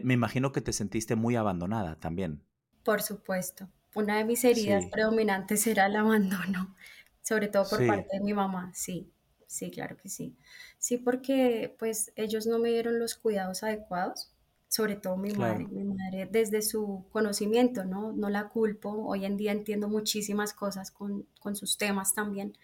me 0.04 0.15
imagino 0.15 0.51
que 0.51 0.62
te 0.62 0.74
sentiste 0.74 1.15
muy 1.15 1.36
abandonada 1.36 2.00
también. 2.00 2.44
Por 2.84 3.01
supuesto. 3.01 3.70
Una 3.94 4.18
de 4.18 4.25
mis 4.25 4.44
heridas 4.44 4.86
predominantes 4.92 5.65
era 5.68 5.86
el 5.86 5.96
abandono, 5.96 6.75
sobre 7.22 7.48
todo 7.48 7.70
por 7.70 7.86
parte 7.86 8.18
de 8.18 8.24
mi 8.24 8.34
mamá, 8.34 8.72
sí. 8.74 9.12
Sí, 9.48 9.70
claro 9.70 9.96
que 9.96 10.10
sí. 10.10 10.36
Sí, 10.80 10.98
porque 10.98 11.75
pues 11.77 12.12
ellos 12.15 12.48
no 12.48 12.58
me 12.58 12.70
dieron 12.70 13.00
los 13.00 13.15
cuidados 13.15 13.62
adecuados, 13.63 14.35
sobre 14.67 14.95
todo 14.95 15.17
mi 15.17 15.31
madre, 15.31 15.67
mi 15.67 15.84
madre 15.84 16.27
desde 16.29 16.62
su 16.62 17.05
conocimiento, 17.12 17.86
¿no? 17.86 18.12
No 18.13 18.29
la 18.29 18.50
culpo, 18.50 18.89
hoy 19.07 19.25
en 19.25 19.38
día 19.38 19.51
entiendo 19.51 19.88
muchísimas 19.88 20.53
cosas 20.53 20.91
con, 20.91 21.25
con 21.39 21.55
sus 21.55 21.77
temas 21.77 22.13
también. 22.13 22.57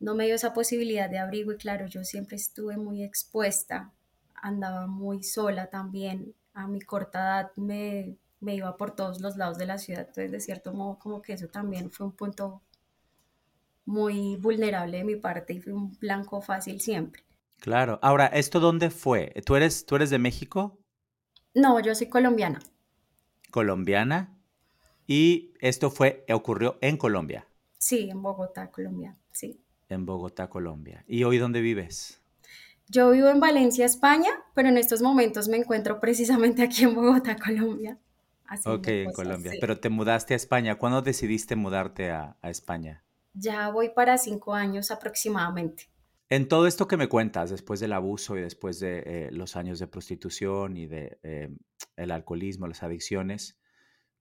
No 0.00 0.14
me 0.14 0.26
dio 0.26 0.34
esa 0.34 0.52
posibilidad 0.52 1.10
de 1.10 1.18
abrigo 1.18 1.52
y 1.52 1.56
claro, 1.56 1.86
yo 1.86 2.04
siempre 2.04 2.36
estuve 2.36 2.76
muy 2.76 3.02
expuesta, 3.02 3.92
andaba 4.34 4.86
muy 4.86 5.22
sola 5.22 5.68
también, 5.68 6.34
a 6.54 6.66
mi 6.66 6.80
corta 6.80 7.18
edad 7.20 7.52
me, 7.56 8.16
me 8.40 8.54
iba 8.54 8.76
por 8.76 8.94
todos 8.94 9.20
los 9.20 9.36
lados 9.36 9.58
de 9.58 9.66
la 9.66 9.78
ciudad, 9.78 10.06
entonces 10.08 10.32
de 10.32 10.40
cierto 10.40 10.72
modo 10.72 10.98
como 10.98 11.22
que 11.22 11.34
eso 11.34 11.48
también 11.48 11.90
fue 11.90 12.06
un 12.06 12.12
punto 12.12 12.62
muy 13.84 14.36
vulnerable 14.36 14.98
de 14.98 15.04
mi 15.04 15.16
parte 15.16 15.54
y 15.54 15.60
fui 15.60 15.72
un 15.72 15.96
blanco 15.98 16.40
fácil 16.42 16.80
siempre. 16.80 17.24
Claro. 17.58 17.98
Ahora, 18.02 18.26
¿esto 18.26 18.60
dónde 18.60 18.90
fue? 18.90 19.32
¿Tú 19.44 19.56
eres, 19.56 19.86
¿Tú 19.86 19.96
eres 19.96 20.10
de 20.10 20.18
México? 20.18 20.77
No, 21.58 21.80
yo 21.80 21.94
soy 21.94 22.08
colombiana. 22.08 22.60
¿Colombiana? 23.50 24.38
¿Y 25.08 25.54
esto 25.60 25.90
fue, 25.90 26.24
ocurrió 26.32 26.78
en 26.80 26.96
Colombia? 26.96 27.48
Sí, 27.78 28.08
en 28.10 28.22
Bogotá, 28.22 28.70
Colombia, 28.70 29.16
sí. 29.32 29.60
En 29.88 30.06
Bogotá, 30.06 30.48
Colombia. 30.48 31.04
¿Y 31.08 31.24
hoy 31.24 31.38
dónde 31.38 31.60
vives? 31.60 32.20
Yo 32.88 33.10
vivo 33.10 33.28
en 33.28 33.40
Valencia, 33.40 33.86
España, 33.86 34.30
pero 34.54 34.68
en 34.68 34.78
estos 34.78 35.02
momentos 35.02 35.48
me 35.48 35.56
encuentro 35.56 35.98
precisamente 35.98 36.62
aquí 36.62 36.84
en 36.84 36.94
Bogotá, 36.94 37.36
Colombia. 37.36 37.98
ok, 38.64 38.86
en 38.86 39.12
Colombia. 39.12 39.52
Pero 39.60 39.80
te 39.80 39.88
mudaste 39.88 40.34
a 40.34 40.36
España. 40.36 40.76
¿Cuándo 40.76 41.02
decidiste 41.02 41.56
mudarte 41.56 42.12
a 42.12 42.36
España? 42.42 43.02
ya 43.38 43.70
voy 43.70 43.90
para 43.90 44.18
cinco 44.18 44.54
años 44.54 44.90
aproximadamente. 44.90 45.88
En 46.30 46.46
todo 46.46 46.66
esto 46.66 46.86
que 46.86 46.98
me 46.98 47.08
cuentas, 47.08 47.48
después 47.48 47.80
del 47.80 47.94
abuso 47.94 48.36
y 48.36 48.42
después 48.42 48.80
de 48.80 48.98
eh, 49.06 49.28
los 49.32 49.56
años 49.56 49.78
de 49.78 49.86
prostitución 49.86 50.76
y 50.76 50.86
de 50.86 51.18
eh, 51.22 51.48
el 51.96 52.10
alcoholismo, 52.10 52.66
las 52.66 52.82
adicciones, 52.82 53.58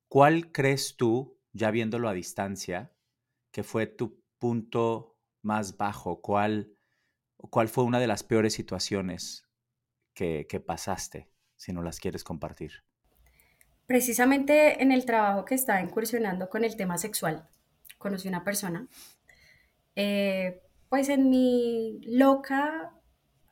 ¿cuál 0.07 0.53
crees 0.53 0.95
tú, 0.95 1.37
ya 1.51 1.69
viéndolo 1.69 2.07
a 2.07 2.13
distancia, 2.13 2.93
que 3.51 3.63
fue 3.63 3.87
tu 3.87 4.23
punto 4.39 5.17
más 5.41 5.75
bajo? 5.75 6.21
¿Cuál, 6.21 6.71
cuál 7.35 7.67
fue 7.67 7.83
una 7.83 7.99
de 7.99 8.07
las 8.07 8.23
peores 8.23 8.53
situaciones 8.53 9.45
que, 10.13 10.47
que 10.47 10.61
pasaste, 10.61 11.29
si 11.57 11.73
no 11.73 11.81
las 11.81 11.99
quieres 11.99 12.23
compartir? 12.23 12.71
Precisamente 13.85 14.81
en 14.81 14.93
el 14.93 15.05
trabajo 15.05 15.43
que 15.43 15.55
estaba 15.55 15.81
incursionando 15.81 16.49
con 16.49 16.63
el 16.63 16.77
tema 16.77 16.97
sexual, 16.97 17.49
conocí 17.97 18.29
una 18.29 18.45
persona, 18.45 18.87
eh, 19.95 20.61
pues 20.89 21.09
en 21.09 21.29
mi 21.29 21.99
loca 22.03 22.93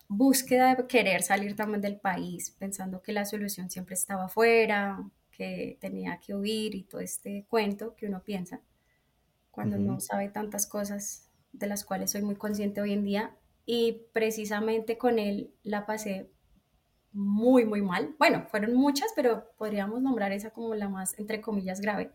búsqueda 0.08 0.76
de 0.76 0.88
querer 0.88 1.24
salir 1.24 1.56
también 1.56 1.82
del 1.82 2.00
país, 2.00 2.52
pensando 2.52 3.02
que 3.02 3.14
la 3.14 3.26
solución 3.26 3.70
siempre 3.70 3.96
estaba 3.96 4.26
afuera, 4.26 5.04
que 5.32 5.78
tenía 5.82 6.20
que 6.20 6.36
huir 6.36 6.76
y 6.76 6.84
todo 6.84 7.02
este 7.02 7.46
cuento 7.50 7.96
que 7.96 8.08
uno 8.08 8.24
piensa 8.24 8.62
cuando 9.52 9.78
no 9.78 10.00
sabe 10.00 10.30
tantas 10.30 10.68
cosas 10.68 11.30
de 11.54 11.68
las 11.68 11.86
cuales 11.86 12.12
soy 12.12 12.22
muy 12.22 12.36
consciente 12.36 12.82
hoy 12.82 12.94
en 12.94 13.06
día. 13.06 13.36
Y 13.66 14.04
precisamente 14.14 14.98
con 14.98 15.18
él 15.18 15.54
la 15.64 15.86
pasé 15.86 16.30
muy, 17.14 17.66
muy 17.66 17.82
mal. 17.82 18.16
Bueno, 18.20 18.46
fueron 18.50 18.76
muchas, 18.76 19.08
pero 19.16 19.50
podríamos 19.58 20.02
nombrar 20.02 20.34
esa 20.34 20.52
como 20.52 20.76
la 20.76 20.90
más, 20.90 21.18
entre 21.18 21.42
comillas, 21.42 21.80
grave 21.80 22.12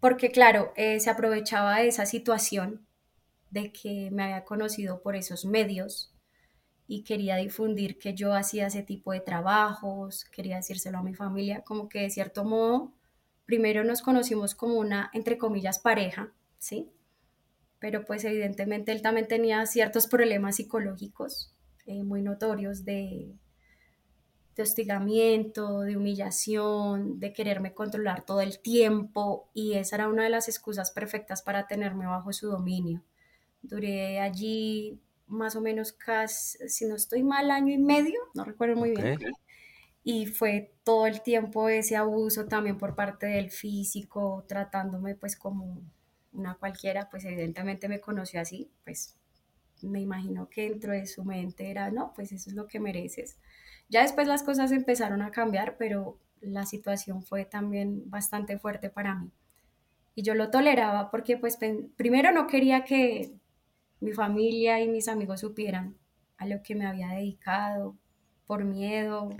porque 0.00 0.30
claro, 0.30 0.72
eh, 0.76 0.98
se 0.98 1.10
aprovechaba 1.10 1.78
de 1.78 1.88
esa 1.88 2.06
situación 2.06 2.86
de 3.50 3.72
que 3.72 4.10
me 4.10 4.24
había 4.24 4.44
conocido 4.44 5.02
por 5.02 5.16
esos 5.16 5.44
medios 5.44 6.14
y 6.86 7.04
quería 7.04 7.36
difundir 7.36 7.98
que 7.98 8.14
yo 8.14 8.34
hacía 8.34 8.66
ese 8.66 8.82
tipo 8.82 9.12
de 9.12 9.20
trabajos, 9.20 10.24
quería 10.24 10.56
decírselo 10.56 10.98
a 10.98 11.02
mi 11.02 11.14
familia, 11.14 11.62
como 11.62 11.88
que 11.88 12.00
de 12.00 12.10
cierto 12.10 12.44
modo, 12.44 12.92
primero 13.46 13.84
nos 13.84 14.02
conocimos 14.02 14.54
como 14.54 14.74
una, 14.74 15.10
entre 15.12 15.38
comillas, 15.38 15.78
pareja, 15.78 16.32
¿sí? 16.58 16.90
Pero 17.78 18.04
pues 18.04 18.24
evidentemente 18.24 18.92
él 18.92 19.02
también 19.02 19.28
tenía 19.28 19.64
ciertos 19.66 20.06
problemas 20.06 20.56
psicológicos 20.56 21.54
eh, 21.86 22.02
muy 22.02 22.22
notorios 22.22 22.84
de, 22.84 23.34
de 24.56 24.62
hostigamiento, 24.62 25.80
de 25.80 25.96
humillación, 25.96 27.18
de 27.20 27.32
quererme 27.32 27.72
controlar 27.72 28.24
todo 28.24 28.40
el 28.40 28.60
tiempo 28.60 29.48
y 29.54 29.74
esa 29.74 29.96
era 29.96 30.08
una 30.08 30.24
de 30.24 30.30
las 30.30 30.48
excusas 30.48 30.90
perfectas 30.90 31.42
para 31.42 31.66
tenerme 31.66 32.06
bajo 32.06 32.32
su 32.32 32.48
dominio. 32.48 33.02
Duré 33.62 34.20
allí 34.20 35.00
más 35.26 35.54
o 35.56 35.60
menos 35.60 35.92
casi, 35.92 36.68
si 36.68 36.86
no 36.86 36.96
estoy 36.96 37.22
mal, 37.22 37.50
año 37.50 37.72
y 37.72 37.78
medio, 37.78 38.18
no 38.34 38.44
recuerdo 38.44 38.76
muy 38.76 38.90
bien. 38.90 39.18
Y 40.02 40.26
fue 40.26 40.72
todo 40.82 41.06
el 41.06 41.22
tiempo 41.22 41.68
ese 41.68 41.96
abuso 41.96 42.46
también 42.46 42.78
por 42.78 42.94
parte 42.94 43.26
del 43.26 43.50
físico, 43.50 44.44
tratándome 44.48 45.14
pues 45.14 45.36
como 45.36 45.82
una 46.32 46.54
cualquiera, 46.54 47.08
pues 47.10 47.24
evidentemente 47.24 47.88
me 47.88 48.00
conoció 48.00 48.40
así, 48.40 48.70
pues 48.84 49.16
me 49.82 50.00
imagino 50.00 50.48
que 50.48 50.68
dentro 50.68 50.92
de 50.92 51.06
su 51.06 51.24
mente 51.24 51.70
era, 51.70 51.90
no, 51.90 52.12
pues 52.14 52.32
eso 52.32 52.50
es 52.50 52.56
lo 52.56 52.66
que 52.66 52.80
mereces 52.80 53.36
ya 53.90 54.02
después 54.02 54.28
las 54.28 54.44
cosas 54.44 54.70
empezaron 54.72 55.20
a 55.20 55.32
cambiar, 55.32 55.76
pero 55.76 56.16
la 56.40 56.64
situación 56.64 57.22
fue 57.22 57.44
también 57.44 58.08
bastante 58.08 58.56
fuerte 58.56 58.88
para 58.88 59.16
mí. 59.16 59.30
Y 60.14 60.22
yo 60.22 60.34
lo 60.34 60.50
toleraba 60.50 61.10
porque 61.10 61.36
pues 61.36 61.58
primero 61.96 62.30
no 62.30 62.46
quería 62.46 62.84
que 62.84 63.34
mi 64.00 64.12
familia 64.12 64.80
y 64.80 64.88
mis 64.88 65.08
amigos 65.08 65.40
supieran 65.40 65.96
a 66.36 66.46
lo 66.46 66.62
que 66.62 66.74
me 66.74 66.86
había 66.86 67.08
dedicado, 67.08 67.96
por 68.46 68.64
miedo, 68.64 69.30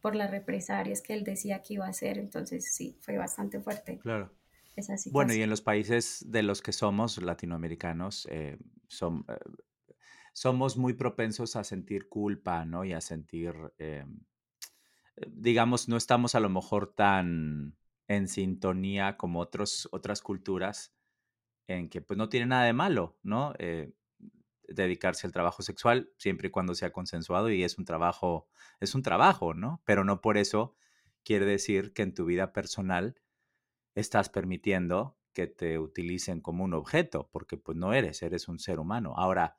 por 0.00 0.16
las 0.16 0.30
represalias 0.30 1.02
que 1.02 1.14
él 1.14 1.22
decía 1.22 1.62
que 1.62 1.74
iba 1.74 1.86
a 1.86 1.90
hacer. 1.90 2.18
Entonces 2.18 2.74
sí, 2.74 2.96
fue 3.00 3.16
bastante 3.16 3.60
fuerte. 3.60 3.98
Claro. 3.98 4.32
Bueno, 5.10 5.34
y 5.34 5.42
en 5.42 5.50
los 5.50 5.60
países 5.60 6.24
de 6.26 6.42
los 6.42 6.62
que 6.62 6.72
somos 6.72 7.20
latinoamericanos, 7.20 8.26
eh, 8.30 8.58
son, 8.88 9.24
eh, 9.28 9.94
somos 10.32 10.78
muy 10.78 10.94
propensos 10.94 11.56
a 11.56 11.64
sentir 11.64 12.08
culpa, 12.08 12.64
¿no? 12.64 12.84
Y 12.84 12.94
a 12.94 13.02
sentir, 13.02 13.54
eh, 13.78 14.06
digamos, 15.28 15.88
no 15.88 15.98
estamos 15.98 16.34
a 16.34 16.40
lo 16.40 16.48
mejor 16.48 16.94
tan 16.94 17.76
en 18.08 18.28
sintonía 18.28 19.16
como 19.18 19.40
otros, 19.40 19.88
otras 19.92 20.22
culturas 20.22 20.94
en 21.66 21.88
que 21.88 22.00
pues 22.02 22.18
no 22.18 22.28
tiene 22.28 22.46
nada 22.46 22.64
de 22.64 22.72
malo, 22.72 23.16
¿no? 23.22 23.54
dedicarse 24.68 25.26
al 25.26 25.32
trabajo 25.32 25.62
sexual 25.62 26.10
siempre 26.16 26.48
y 26.48 26.50
cuando 26.50 26.74
sea 26.74 26.92
consensuado 26.92 27.50
y 27.50 27.62
es 27.62 27.78
un 27.78 27.84
trabajo, 27.84 28.48
es 28.80 28.94
un 28.94 29.02
trabajo, 29.02 29.54
¿no? 29.54 29.82
Pero 29.84 30.04
no 30.04 30.20
por 30.20 30.38
eso 30.38 30.74
quiere 31.24 31.46
decir 31.46 31.92
que 31.92 32.02
en 32.02 32.14
tu 32.14 32.24
vida 32.24 32.52
personal 32.52 33.20
estás 33.94 34.28
permitiendo 34.28 35.18
que 35.32 35.46
te 35.46 35.78
utilicen 35.78 36.40
como 36.40 36.64
un 36.64 36.74
objeto, 36.74 37.28
porque 37.32 37.56
pues 37.56 37.76
no 37.76 37.92
eres, 37.92 38.22
eres 38.22 38.48
un 38.48 38.58
ser 38.58 38.78
humano. 38.78 39.14
Ahora, 39.16 39.58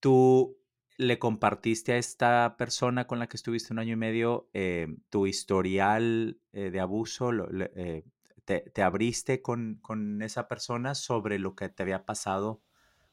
tú 0.00 0.58
le 0.98 1.18
compartiste 1.18 1.92
a 1.92 1.98
esta 1.98 2.56
persona 2.56 3.06
con 3.06 3.18
la 3.18 3.28
que 3.28 3.36
estuviste 3.36 3.72
un 3.72 3.78
año 3.78 3.94
y 3.94 3.96
medio 3.96 4.48
eh, 4.54 4.86
tu 5.10 5.26
historial 5.26 6.40
eh, 6.52 6.70
de 6.70 6.80
abuso, 6.80 7.30
eh, 7.74 8.04
te, 8.46 8.82
abriste 8.82 9.42
con, 9.42 9.78
con, 9.82 10.22
esa 10.22 10.48
persona 10.48 10.94
sobre 10.94 11.38
lo 11.38 11.54
que 11.54 11.68
te 11.68 11.82
había 11.82 12.04
pasado 12.06 12.60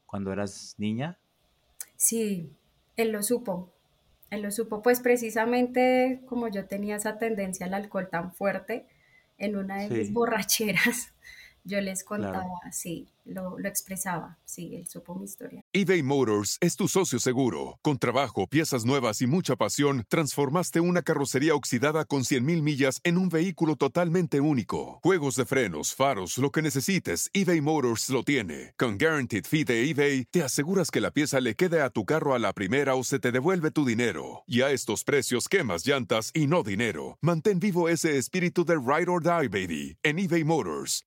cuando 0.06 0.32
eras 0.32 0.76
niña? 0.78 1.18
Sí, 1.96 2.52
él 2.96 3.10
lo 3.10 3.22
supo. 3.22 3.72
Él 4.30 4.42
lo 4.42 4.50
supo, 4.50 4.82
pues 4.82 5.00
precisamente 5.00 6.22
como 6.26 6.48
yo 6.48 6.66
tenía 6.66 6.96
esa 6.96 7.18
tendencia 7.18 7.66
al 7.66 7.74
alcohol 7.74 8.08
tan 8.10 8.32
fuerte, 8.32 8.86
en 9.38 9.56
una 9.56 9.82
de 9.82 9.90
mis 9.90 10.12
borracheras, 10.12 11.12
yo 11.64 11.80
les 11.80 12.04
contaba, 12.04 12.46
sí, 12.70 13.08
lo, 13.24 13.58
lo, 13.58 13.68
expresaba, 13.68 14.36
sí, 14.44 14.76
él 14.76 14.86
supo 14.86 15.14
mi 15.14 15.24
historia. 15.24 15.62
eBay 15.72 16.02
Motors 16.02 16.58
es 16.60 16.76
tu 16.76 16.88
socio 16.88 17.18
seguro. 17.18 17.78
Con 17.80 17.98
trabajo, 17.98 18.46
piezas 18.46 18.84
nuevas 18.84 19.22
y 19.22 19.26
mucha 19.26 19.56
pasión, 19.56 20.04
transformaste 20.08 20.80
una 20.80 21.00
carrocería 21.00 21.54
oxidada 21.54 22.04
con 22.04 22.22
100.000 22.22 22.60
millas 22.60 23.00
en 23.02 23.16
un 23.16 23.30
vehículo 23.30 23.76
totalmente 23.76 24.40
único. 24.40 25.00
Juegos 25.02 25.36
de 25.36 25.46
frenos, 25.46 25.94
faros, 25.94 26.36
lo 26.36 26.50
que 26.50 26.60
necesites, 26.60 27.30
eBay 27.32 27.62
Motors 27.62 28.10
lo 28.10 28.24
tiene. 28.24 28.74
Con 28.76 28.98
Guaranteed 28.98 29.46
Fee 29.46 29.64
de 29.64 29.88
eBay, 29.88 30.26
te 30.30 30.42
aseguras 30.42 30.90
que 30.90 31.00
la 31.00 31.10
pieza 31.10 31.40
le 31.40 31.54
quede 31.54 31.80
a 31.80 31.88
tu 31.88 32.04
carro 32.04 32.34
a 32.34 32.38
la 32.38 32.52
primera 32.52 32.94
o 32.94 33.04
se 33.04 33.18
te 33.18 33.32
devuelve 33.32 33.70
tu 33.70 33.86
dinero. 33.86 34.44
Y 34.46 34.60
a 34.60 34.70
estos 34.70 35.02
precios, 35.02 35.48
quemas 35.48 35.86
llantas 35.86 36.30
y 36.34 36.46
no 36.46 36.62
dinero. 36.62 37.16
Mantén 37.22 37.58
vivo 37.58 37.88
ese 37.88 38.18
espíritu 38.18 38.66
de 38.66 38.74
Ride 38.74 39.10
or 39.10 39.22
Die, 39.22 39.48
baby, 39.48 39.96
en 40.02 40.18
eBay 40.18 40.44
Motors. 40.44 41.06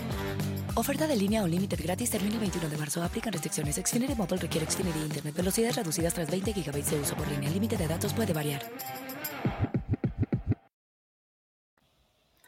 Oferta 0.73 1.05
de 1.05 1.17
línea 1.17 1.43
o 1.43 1.47
límite 1.47 1.75
gratis 1.75 2.11
termina 2.11 2.35
el 2.35 2.39
21 2.39 2.69
de 2.69 2.77
marzo. 2.77 3.03
Aplican 3.03 3.33
restricciones. 3.33 3.75
Xfinity 3.75 4.15
Motor 4.15 4.39
requiere 4.39 4.65
Xfinity 4.65 4.99
Internet. 4.99 5.35
Velocidades 5.35 5.75
reducidas 5.75 6.13
tras 6.13 6.31
20 6.31 6.53
GB 6.53 6.71
de 6.71 6.99
uso 7.01 7.15
por 7.15 7.27
línea. 7.27 7.49
El 7.49 7.55
límite 7.55 7.75
de 7.75 7.87
datos 7.87 8.13
puede 8.13 8.31
variar. 8.31 8.61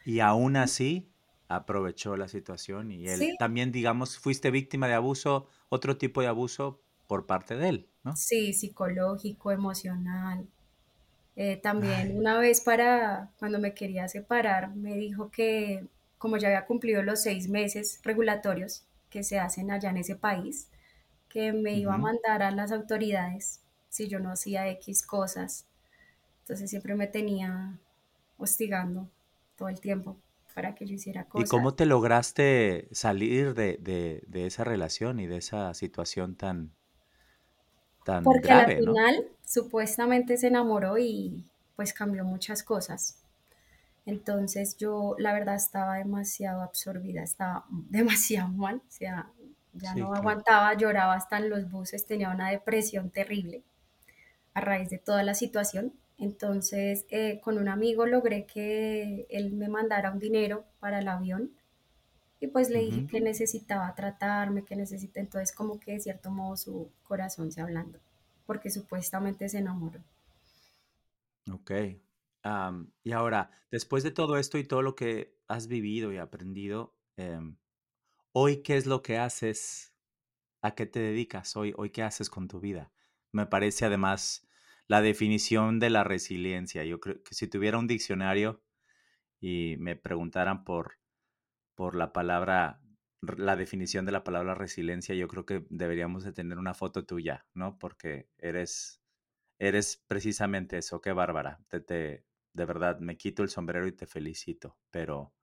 Y 0.06 0.22
aún 0.22 0.56
así 0.56 1.12
aprovechó 1.50 2.16
la 2.16 2.30
situación 2.30 2.92
y 2.92 3.08
él 3.08 3.36
también, 3.38 3.74
digamos, 3.74 4.18
fuiste 4.18 4.52
víctima 4.52 4.88
de 4.88 4.94
abuso, 4.94 5.48
otro 5.68 5.98
tipo 5.98 6.22
de 6.22 6.28
abuso 6.28 6.82
por 7.08 7.26
parte 7.26 7.58
de 7.58 7.70
él, 7.70 7.90
¿no? 8.04 8.16
Sí, 8.16 8.54
psicológico, 8.54 9.52
emocional. 9.52 10.48
Eh, 11.36 11.58
también 11.58 12.18
una 12.18 12.38
vez 12.40 12.62
para 12.62 13.32
cuando 13.38 13.60
me 13.60 13.74
quería 13.74 14.08
separar, 14.08 14.76
me 14.76 14.96
dijo 14.96 15.30
que 15.30 15.88
como 16.24 16.38
ya 16.38 16.48
había 16.48 16.66
cumplido 16.66 17.04
los 17.04 17.22
seis 17.22 17.50
meses 17.50 18.00
regulatorios 18.02 18.86
que 19.10 19.24
se 19.24 19.40
hacen 19.40 19.72
allá 19.72 19.90
en 19.90 19.98
ese 19.98 20.16
país, 20.16 20.70
que 21.28 21.52
me 21.52 21.74
iba 21.74 21.96
a 21.96 21.98
mandar 21.98 22.42
a 22.44 22.52
las 22.52 22.72
autoridades 22.72 23.60
si 23.90 24.08
yo 24.08 24.20
no 24.20 24.32
hacía 24.32 24.70
X 24.70 25.06
cosas. 25.06 25.66
Entonces 26.40 26.70
siempre 26.70 26.96
me 26.96 27.08
tenía 27.08 27.78
hostigando 28.38 29.10
todo 29.58 29.68
el 29.68 29.82
tiempo 29.82 30.16
para 30.56 30.74
que 30.76 30.86
yo 30.86 30.94
hiciera 30.94 31.26
cosas. 31.26 31.46
¿Y 31.46 31.52
cómo 31.52 31.74
te 31.74 31.86
lograste 31.86 32.88
salir 32.94 33.54
de, 33.54 34.24
esa 34.32 34.64
relación 34.64 35.20
y 35.20 35.28
de 35.28 35.36
esa 35.36 35.74
situación 35.74 36.38
tan, 36.38 36.72
tan 38.06 38.24
Porque 38.24 38.50
al 38.50 38.78
final 38.78 39.28
supuestamente 39.46 40.38
se 40.38 40.48
enamoró 40.48 40.98
y 40.98 41.44
pues 41.76 41.92
cambió 41.92 42.24
muchas 42.24 42.64
cosas. 42.64 43.23
Entonces 44.06 44.78
yo 44.78 45.16
la 45.18 45.34
verdad 45.34 45.56
estaba 45.56 45.98
demasiado 45.98 46.62
absorbida, 46.62 47.24
estaba 47.24 47.66
demasiado 47.90 48.50
mal, 48.50 48.78
o 48.78 48.92
sea, 48.92 49.32
ya 49.74 49.96
no 49.96 50.14
aguantaba, 50.14 50.74
lloraba 50.76 51.16
hasta 51.16 51.38
en 51.38 51.50
los 51.50 51.70
buses, 51.72 52.06
tenía 52.06 52.30
una 52.30 52.50
depresión 52.50 53.10
terrible 53.10 53.64
a 54.54 54.62
raíz 54.62 54.90
de 54.90 55.00
toda 55.00 55.24
la 55.24 55.34
situación. 55.34 55.94
Entonces 56.18 57.06
eh, 57.10 57.40
con 57.42 57.58
un 57.58 57.68
amigo 57.68 58.06
logré 58.06 58.46
que 58.46 59.26
él 59.30 59.54
me 59.54 59.68
mandara 59.68 60.12
un 60.12 60.20
dinero 60.20 60.64
para 60.80 61.00
el 61.00 61.08
avión 61.08 61.52
y 62.40 62.48
pues 62.48 62.70
le 62.70 62.80
dije 62.80 63.08
que 63.08 63.22
necesitaba 63.22 63.96
tratarme, 63.96 64.66
que 64.66 64.76
necesita, 64.76 65.22
entonces 65.22 65.56
como 65.56 65.80
que 65.80 65.94
de 65.94 66.02
cierto 66.02 66.30
modo 66.30 66.58
su 66.58 66.92
corazón 67.04 67.54
se 67.54 67.62
hablando, 67.62 68.00
porque 68.46 68.70
supuestamente 68.70 69.48
se 69.48 69.60
enamoró. 69.60 70.02
Ok, 71.52 71.72
y 73.04 73.12
ahora, 73.12 73.52
después 73.72 74.04
de 74.04 74.12
todo 74.12 74.38
esto 74.38 74.58
y 74.58 74.66
todo 74.66 74.82
lo 74.82 74.96
que 74.96 75.38
has 75.48 75.68
vivido 75.68 76.12
y 76.12 76.18
aprendido, 76.18 76.98
em, 77.18 77.58
hoy, 78.34 78.64
¿qué 78.64 78.78
es 78.78 78.86
lo 78.86 79.02
que 79.02 79.18
haces? 79.18 79.96
¿A 80.62 80.76
qué 80.76 80.86
te 80.86 81.00
dedicas 81.00 81.56
hoy? 81.56 81.74
¿Hoy 81.78 81.92
qué 81.92 82.04
haces 82.04 82.30
con 82.30 82.48
tu 82.48 82.60
vida? 82.60 82.92
Me 83.32 83.46
parece 83.46 83.86
además 83.86 84.48
la 84.88 85.02
definición 85.02 85.80
de 85.80 85.90
la 85.90 86.04
resiliencia. 86.04 86.84
Yo 86.84 87.00
creo 87.00 87.24
que 87.24 87.36
si 87.36 87.48
tuviera 87.48 87.78
un 87.78 87.88
diccionario 87.88 88.64
y 89.40 89.76
me 89.80 89.96
preguntaran 89.96 90.64
por, 90.66 91.00
por 91.76 91.96
la 91.96 92.14
palabra, 92.14 92.82
la 93.22 93.56
definición 93.56 94.06
de 94.06 94.12
la 94.12 94.24
palabra 94.24 94.56
resiliencia, 94.56 95.16
yo 95.16 95.28
creo 95.28 95.46
que 95.46 95.66
deberíamos 95.70 96.24
de 96.24 96.34
tener 96.34 96.58
una 96.60 96.74
foto 96.74 97.06
tuya, 97.06 97.46
¿no? 97.54 97.80
Porque 97.80 98.30
eres, 98.38 99.02
eres 99.60 100.04
precisamente 100.08 100.78
eso, 100.78 101.02
qué 101.02 101.14
bárbara. 101.14 101.60
Te, 101.70 101.80
te, 101.82 102.26
de 102.54 102.66
verdad, 102.66 103.00
me 103.00 103.18
quito 103.18 103.44
el 103.44 103.50
sombrero 103.50 103.88
y 103.88 103.92
te 103.92 104.06
felicito. 104.06 104.78
Pero, 104.92 105.34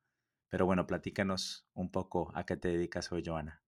pero 0.48 0.66
bueno, 0.66 0.86
platícanos 0.86 1.66
un 1.74 1.90
poco 1.90 2.30
a 2.34 2.44
qué 2.46 2.56
te 2.56 2.68
dedicas 2.68 3.10
hoy, 3.12 3.22
Joana. 3.24 3.62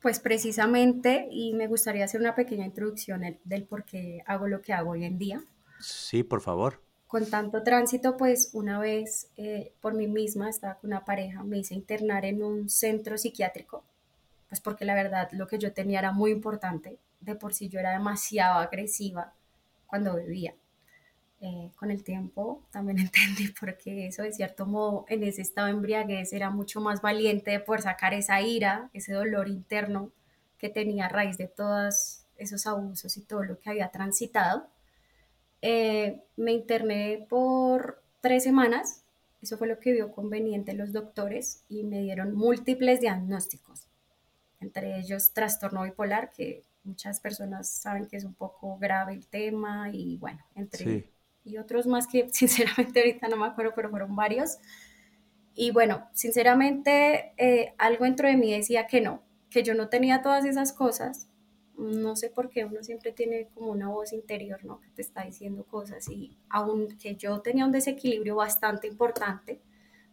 Pues 0.00 0.20
precisamente, 0.20 1.26
y 1.30 1.54
me 1.54 1.66
gustaría 1.66 2.04
hacer 2.04 2.20
una 2.20 2.36
pequeña 2.36 2.64
introducción 2.64 3.22
del 3.44 3.64
por 3.64 3.84
qué 3.84 4.22
hago 4.26 4.46
lo 4.46 4.62
que 4.62 4.72
hago 4.72 4.90
hoy 4.90 5.04
en 5.04 5.18
día. 5.18 5.42
Sí, 5.80 6.22
por 6.22 6.40
favor. 6.40 6.80
Con 7.08 7.28
tanto 7.28 7.62
tránsito, 7.62 8.16
pues 8.16 8.50
una 8.52 8.78
vez 8.78 9.30
eh, 9.36 9.72
por 9.80 9.94
mí 9.94 10.06
misma 10.06 10.50
estaba 10.50 10.74
con 10.74 10.90
una 10.90 11.04
pareja, 11.04 11.42
me 11.42 11.58
hice 11.58 11.74
internar 11.74 12.24
en 12.26 12.44
un 12.44 12.68
centro 12.68 13.18
psiquiátrico, 13.18 13.82
pues 14.48 14.60
porque 14.60 14.84
la 14.84 14.94
verdad 14.94 15.30
lo 15.32 15.48
que 15.48 15.58
yo 15.58 15.72
tenía 15.72 15.98
era 15.98 16.12
muy 16.12 16.30
importante. 16.30 16.98
De 17.20 17.34
por 17.34 17.54
sí 17.54 17.68
yo 17.68 17.80
era 17.80 17.92
demasiado 17.92 18.58
agresiva 18.58 19.32
cuando 19.86 20.14
bebía. 20.14 20.54
Eh, 21.40 21.70
con 21.76 21.92
el 21.92 22.02
tiempo 22.02 22.64
también 22.72 22.98
entendí 23.12 23.54
porque 23.60 24.08
eso 24.08 24.24
de 24.24 24.32
cierto 24.32 24.66
modo 24.66 25.04
en 25.08 25.22
ese 25.22 25.42
estado 25.42 25.68
de 25.68 25.74
embriaguez 25.74 26.32
era 26.32 26.50
mucho 26.50 26.80
más 26.80 27.00
valiente 27.00 27.52
de 27.52 27.78
sacar 27.80 28.12
esa 28.12 28.40
ira, 28.40 28.90
ese 28.92 29.12
dolor 29.12 29.46
interno 29.46 30.10
que 30.58 30.68
tenía 30.68 31.06
a 31.06 31.08
raíz 31.08 31.38
de 31.38 31.46
todos 31.46 32.24
esos 32.36 32.66
abusos 32.66 33.16
y 33.16 33.22
todo 33.22 33.44
lo 33.44 33.60
que 33.60 33.70
había 33.70 33.90
transitado. 33.90 34.66
Eh, 35.62 36.24
me 36.36 36.52
interné 36.52 37.24
por 37.28 38.02
tres 38.20 38.42
semanas, 38.42 39.04
eso 39.40 39.56
fue 39.58 39.68
lo 39.68 39.78
que 39.78 39.92
vio 39.92 40.10
conveniente 40.10 40.72
los 40.74 40.92
doctores 40.92 41.62
y 41.68 41.84
me 41.84 42.00
dieron 42.00 42.34
múltiples 42.34 43.00
diagnósticos, 43.00 43.86
entre 44.58 44.98
ellos 44.98 45.32
trastorno 45.32 45.84
bipolar, 45.84 46.32
que 46.32 46.64
muchas 46.82 47.20
personas 47.20 47.70
saben 47.70 48.06
que 48.06 48.16
es 48.16 48.24
un 48.24 48.34
poco 48.34 48.76
grave 48.78 49.12
el 49.12 49.28
tema 49.28 49.90
y 49.92 50.16
bueno, 50.16 50.44
entre 50.56 51.12
y 51.48 51.58
otros 51.58 51.86
más 51.86 52.06
que 52.06 52.28
sinceramente 52.32 53.00
ahorita 53.00 53.28
no 53.28 53.36
me 53.36 53.46
acuerdo, 53.46 53.72
pero 53.74 53.90
fueron 53.90 54.14
varios. 54.14 54.58
Y 55.54 55.72
bueno, 55.72 56.08
sinceramente, 56.12 57.32
eh, 57.36 57.74
algo 57.78 58.04
dentro 58.04 58.28
de 58.28 58.36
mí 58.36 58.52
decía 58.52 58.86
que 58.86 59.00
no, 59.00 59.22
que 59.50 59.62
yo 59.62 59.74
no 59.74 59.88
tenía 59.88 60.22
todas 60.22 60.44
esas 60.44 60.72
cosas. 60.72 61.28
No 61.76 62.16
sé 62.16 62.30
por 62.30 62.48
qué 62.48 62.64
uno 62.64 62.82
siempre 62.82 63.12
tiene 63.12 63.48
como 63.54 63.72
una 63.72 63.88
voz 63.88 64.12
interior, 64.12 64.64
¿no? 64.64 64.80
Que 64.80 64.90
te 64.90 65.02
está 65.02 65.24
diciendo 65.24 65.64
cosas. 65.64 66.08
Y 66.08 66.36
aunque 66.48 67.16
yo 67.16 67.40
tenía 67.40 67.64
un 67.64 67.72
desequilibrio 67.72 68.36
bastante 68.36 68.86
importante, 68.86 69.60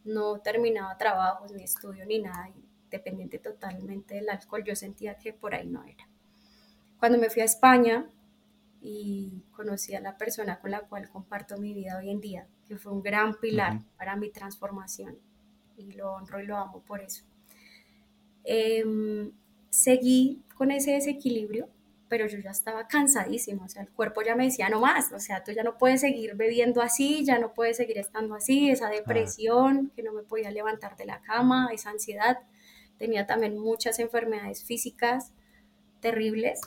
no 0.03 0.39
terminaba 0.39 0.97
trabajos, 0.97 1.51
ni 1.51 1.63
estudio, 1.63 2.05
ni 2.05 2.19
nada, 2.19 2.49
dependiente 2.89 3.39
totalmente 3.39 4.15
del 4.15 4.29
alcohol, 4.29 4.63
yo 4.63 4.75
sentía 4.75 5.15
que 5.15 5.33
por 5.33 5.53
ahí 5.53 5.67
no 5.67 5.83
era. 5.83 6.07
Cuando 6.99 7.17
me 7.17 7.29
fui 7.29 7.41
a 7.41 7.45
España 7.45 8.09
y 8.81 9.43
conocí 9.51 9.95
a 9.95 10.01
la 10.01 10.17
persona 10.17 10.59
con 10.59 10.71
la 10.71 10.81
cual 10.81 11.09
comparto 11.09 11.57
mi 11.57 11.73
vida 11.73 11.97
hoy 11.97 12.09
en 12.09 12.21
día, 12.21 12.47
que 12.67 12.77
fue 12.77 12.91
un 12.91 13.01
gran 13.01 13.35
pilar 13.39 13.81
para 13.97 14.15
mi 14.15 14.29
transformación, 14.29 15.17
y 15.77 15.91
lo 15.93 16.13
honro 16.13 16.39
y 16.39 16.45
lo 16.45 16.57
amo 16.57 16.83
por 16.83 17.01
eso. 17.01 17.23
Em, 18.43 19.31
seguí 19.69 20.43
con 20.55 20.71
ese 20.71 20.91
desequilibrio, 20.91 21.69
pero 22.07 22.27
yo 22.27 22.37
ya 22.39 22.51
estaba 22.51 22.87
cansadísima, 22.87 23.65
o 23.65 23.67
sea, 23.67 23.81
el 23.81 23.89
cuerpo 23.89 24.21
ya 24.21 24.35
me 24.35 24.45
decía 24.45 24.69
no 24.69 24.79
más, 24.79 25.11
o 25.11 25.19
sea, 25.19 25.43
tú 25.43 25.51
ya 25.51 25.63
no 25.63 25.77
puedes 25.77 26.01
seguir 26.01 26.35
bebiendo 26.35 26.81
así, 26.81 27.25
ya 27.25 27.39
no 27.39 27.53
puedes 27.53 27.77
seguir 27.77 27.97
estando 27.97 28.35
así, 28.35 28.69
esa 28.69 28.89
depresión, 28.89 29.91
que 29.95 30.03
no 30.03 30.13
me 30.13 30.21
podía 30.21 30.51
levantar 30.51 30.95
de 30.95 31.05
la 31.05 31.21
cama, 31.21 31.69
esa 31.73 31.89
ansiedad, 31.89 32.37
tenía 32.97 33.25
también 33.25 33.57
muchas 33.57 33.99
enfermedades 33.99 34.63
físicas 34.63 35.31
terribles, 35.99 36.61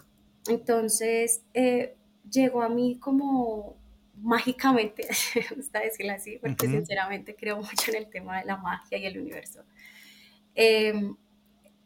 entonces 0.48 1.42
eh, 1.54 1.94
llegó 2.30 2.62
a 2.62 2.68
mí 2.68 2.98
como 2.98 3.76
mágicamente, 4.16 5.08
me 5.34 5.42
gusta 5.56 5.80
decirlo 5.80 6.12
así, 6.12 6.38
porque 6.38 6.66
sinceramente 6.66 7.36
creo 7.36 7.56
mucho 7.56 7.90
en 7.90 7.96
el 7.96 8.10
tema 8.10 8.38
de 8.40 8.46
la 8.46 8.56
magia 8.56 8.98
y 8.98 9.06
el 9.06 9.18
universo. 9.18 9.64
Em, 10.54 11.16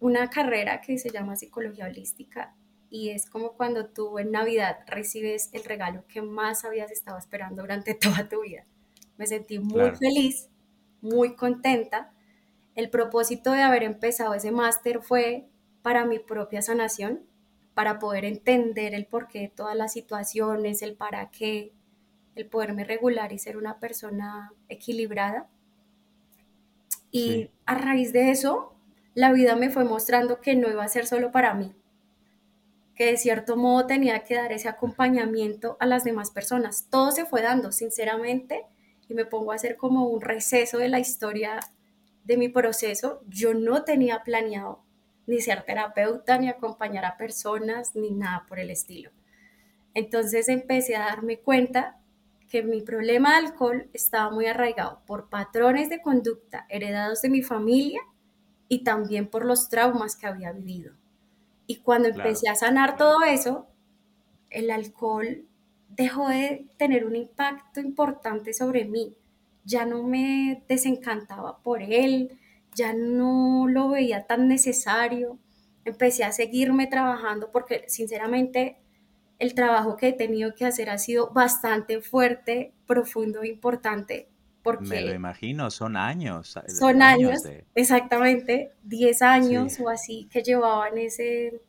una 0.01 0.31
carrera 0.31 0.81
que 0.81 0.99
se 0.99 1.11
llama 1.11 1.37
psicología 1.37 1.87
holística 1.87 2.55
y 2.91 3.11
es 3.11 3.29
como 3.29 3.53
cuando 3.53 3.87
tú 3.87 4.19
en 4.19 4.33
Navidad 4.33 4.79
recibes 4.87 5.51
el 5.53 5.65
regalo 5.65 6.05
que 6.09 6.23
más 6.23 6.65
habías 6.65 6.91
estado 6.91 7.19
esperando 7.19 7.63
durante 7.63 7.95
toda 8.25 8.29
tu 8.29 8.43
vida. 8.43 8.67
Me 9.17 9.27
sentí 9.27 9.59
muy 9.59 9.91
feliz, 9.97 10.49
muy 11.01 11.37
contenta. 11.37 12.13
El 12.75 12.91
propósito 12.91 13.53
de 13.53 13.63
haber 13.63 13.83
empezado 13.83 14.35
ese 14.35 14.51
máster 14.51 15.01
fue 15.03 15.47
para 15.83 16.05
mi 16.05 16.19
propia 16.19 16.63
sanación, 16.63 17.21
para 17.75 17.99
poder 17.99 18.25
entender 18.25 18.95
el 18.95 19.07
porqué 19.07 19.41
de 19.41 19.49
todas 19.49 19.77
las 19.77 19.93
situaciones, 19.93 20.83
el 20.83 20.95
para 20.95 21.31
qué, 21.31 21.73
el 22.35 22.47
poderme 22.47 22.85
regular 22.85 23.33
y 23.33 23.39
ser 23.39 23.57
una 23.57 23.79
persona 23.79 24.53
equilibrada. 24.69 25.49
Y 27.11 27.51
a 27.67 27.75
raíz 27.75 28.13
de 28.13 28.31
eso, 28.31 28.75
la 29.15 29.33
vida 29.33 29.57
me 29.57 29.71
fue 29.71 29.85
mostrando 29.85 30.41
que 30.41 30.57
no 30.57 30.71
iba 30.71 30.85
a 30.85 30.89
ser 30.89 31.07
solo 31.07 31.31
para 31.31 31.55
mí, 31.55 31.75
que 32.95 33.07
de 33.07 33.17
cierto 33.17 33.57
modo 33.57 33.87
tenía 33.87 34.25
que 34.25 34.35
dar 34.35 34.53
ese 34.53 34.69
acompañamiento 34.69 35.77
a 35.81 35.87
las 35.87 36.05
demás 36.05 36.31
personas. 36.31 36.87
Todo 36.91 37.11
se 37.11 37.27
fue 37.27 37.43
dando, 37.43 37.73
sinceramente, 37.73 38.65
y 39.09 39.15
me 39.15 39.27
pongo 39.27 39.53
a 39.53 39.57
hacer 39.57 39.77
como 39.77 40.07
un 40.07 40.21
receso 40.21 40.79
de 40.79 40.89
la 40.89 41.01
historia 41.01 41.61
de 42.25 42.37
mi 42.37 42.49
proceso. 42.49 43.23
Yo 43.29 43.53
no 43.53 43.85
tenía 43.85 44.23
planeado 44.23 44.83
ni 45.27 45.41
ser 45.41 45.63
terapeuta, 45.65 46.39
ni 46.39 46.49
acompañar 46.49 47.05
a 47.05 47.17
personas, 47.17 47.95
ni 47.95 48.11
nada 48.11 48.45
por 48.49 48.59
el 48.59 48.71
estilo. 48.71 49.11
Entonces 49.95 50.49
empecé 50.49 50.97
a 50.97 51.07
darme 51.07 51.39
cuenta 51.39 51.99
que 52.49 52.63
mi 52.63 52.83
problema 52.83 53.31
de 53.31 53.47
alcohol 53.47 53.89
estaba 53.93 54.31
muy 54.31 54.47
arraigado 54.47 55.01
por 55.07 55.29
patrones 55.29 55.89
de 55.89 56.03
conducta 56.03 56.67
heredados 56.69 57.23
de 57.23 57.31
mi 57.31 57.43
familia 57.43 58.01
y 58.69 58.85
también 58.85 59.27
por 59.27 59.45
los 59.45 59.69
traumas 59.69 60.17
que 60.17 60.27
había 60.27 60.53
vivido. 60.53 60.93
Y 61.67 61.77
cuando 61.77 62.09
empecé 62.09 62.49
a 62.49 62.55
sanar 62.55 62.97
todo 62.97 63.23
eso, 63.25 63.67
el 64.51 64.71
alcohol 64.71 65.47
dejó 65.89 66.29
de 66.29 66.67
tener 66.77 67.05
un 67.05 67.17
impacto 67.17 67.81
importante 67.81 68.53
sobre 68.53 68.85
mí. 68.85 69.17
Ya 69.65 69.87
no 69.87 70.03
me 70.03 70.63
desencantaba 70.69 71.59
por 71.59 71.83
él, 71.83 72.39
ya 72.75 72.93
no 72.93 73.67
lo 73.69 73.91
veía 73.91 74.27
tan 74.27 74.49
necesario. 74.49 75.39
Empecé 75.85 76.25
a 76.25 76.33
seguirme 76.33 76.87
trabajando 76.87 77.51
porque 77.51 77.85
sinceramente 77.89 78.79
el 79.39 79.55
trabajo 79.55 79.97
que 79.97 80.09
he 80.09 80.13
tenido 80.13 80.55
que 80.55 80.65
hacer 80.65 80.89
ha 80.91 80.99
sido 80.99 81.33
bastante 81.33 82.01
fuerte, 82.01 82.73
profundo 82.87 83.43
e 83.43 83.49
importante. 83.49 84.29
Porque 84.63 84.87
Me 84.87 85.01
lo 85.01 85.13
imagino, 85.13 85.71
son 85.73 85.97
años. 85.97 86.57
Eh, 86.57 86.71
son 86.71 87.03
años, 87.03 87.43
exactamente, 87.75 88.71
10 88.85 89.23
años 89.23 89.81
o 89.81 89.89
así 89.89 90.29
que 90.31 90.43
llevaban 90.43 90.97
ese 90.99 91.61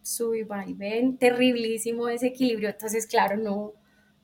sub 0.00 0.34
y 0.34 0.72
ven, 0.72 1.18
terriblísimo 1.18 2.06
desequilibrio. 2.06 2.70
Entonces, 2.70 3.06
claro, 3.06 3.36
no, 3.36 3.74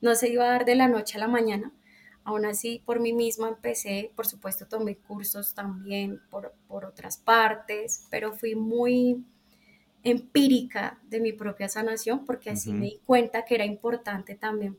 no 0.01 0.15
se 0.15 0.29
iba 0.29 0.45
a 0.45 0.49
dar 0.49 0.65
de 0.65 0.75
la 0.75 0.87
noche 0.87 1.17
a 1.17 1.21
la 1.21 1.27
mañana. 1.27 1.71
Aún 2.23 2.45
así, 2.45 2.81
por 2.85 2.99
mí 2.99 3.13
misma 3.13 3.49
empecé, 3.49 4.11
por 4.15 4.27
supuesto, 4.27 4.67
tomé 4.67 4.97
cursos 4.97 5.53
también 5.53 6.21
por, 6.29 6.53
por 6.67 6.85
otras 6.85 7.17
partes, 7.17 8.05
pero 8.09 8.33
fui 8.33 8.55
muy 8.55 9.23
empírica 10.03 10.99
de 11.09 11.19
mi 11.19 11.33
propia 11.33 11.67
sanación 11.67 12.25
porque 12.25 12.51
así 12.51 12.71
me 12.71 12.85
di 12.85 12.99
cuenta 13.05 13.43
que 13.43 13.55
era 13.55 13.65
importante 13.65 14.35
también 14.35 14.77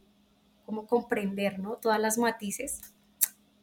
como 0.65 0.87
comprender, 0.87 1.59
¿no? 1.59 1.75
Todas 1.77 2.01
las 2.01 2.17
matices 2.17 2.81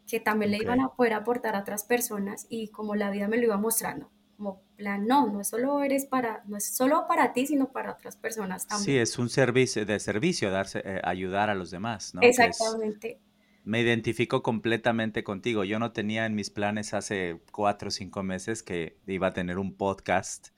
que 0.08 0.20
también 0.20 0.52
le 0.52 0.58
iban 0.58 0.82
a 0.82 0.90
poder 0.90 1.14
aportar 1.14 1.56
a 1.56 1.60
otras 1.62 1.84
personas 1.84 2.46
y 2.50 2.70
como 2.70 2.96
la 2.96 3.10
vida 3.10 3.28
me 3.28 3.38
lo 3.38 3.44
iba 3.44 3.58
mostrando 3.58 4.10
como 4.38 4.62
plan, 4.76 5.08
no, 5.08 5.28
no 5.28 5.42
es 5.42 5.48
solo 5.48 5.82
eres 5.82 6.06
para, 6.06 6.44
no 6.46 6.58
es 6.58 6.76
solo 6.76 7.06
para 7.08 7.34
ti, 7.34 7.48
sino 7.48 7.72
para 7.72 7.92
otras 7.92 8.16
personas 8.16 8.68
también. 8.68 8.86
Sí, 8.86 8.98
es 8.98 9.18
un 9.18 9.30
servicio 9.30 9.86
de 9.86 10.00
servicio, 10.00 10.52
darse, 10.52 10.82
eh, 10.86 11.02
ayudar 11.04 11.50
a 11.50 11.56
los 11.56 11.72
demás, 11.72 12.14
¿no? 12.14 12.22
Exactamente. 12.22 13.20
Me 13.68 13.82
identifico 13.82 14.44
completamente 14.44 15.26
contigo. 15.26 15.66
Yo 15.66 15.78
no 15.78 15.92
tenía 15.92 16.26
en 16.26 16.36
mis 16.36 16.50
planes 16.50 16.94
hace 16.94 17.42
cuatro 17.52 17.90
o 17.90 17.92
cinco 17.92 18.24
meses 18.24 18.64
que 18.64 18.98
iba 19.08 19.28
a 19.28 19.34
tener 19.34 19.60
un 19.60 19.76
podcast 19.76 20.56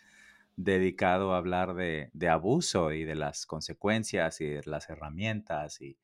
dedicado 0.57 1.33
a 1.33 1.37
hablar 1.37 1.73
de, 1.73 2.11
abuso 2.29 2.93
y 2.93 3.05
de 3.05 3.15
las 3.15 3.47
consecuencias 3.47 4.41
y 4.41 4.45
de 4.45 4.61
las 4.65 4.91
herramientas 4.91 5.81
y 5.81 5.97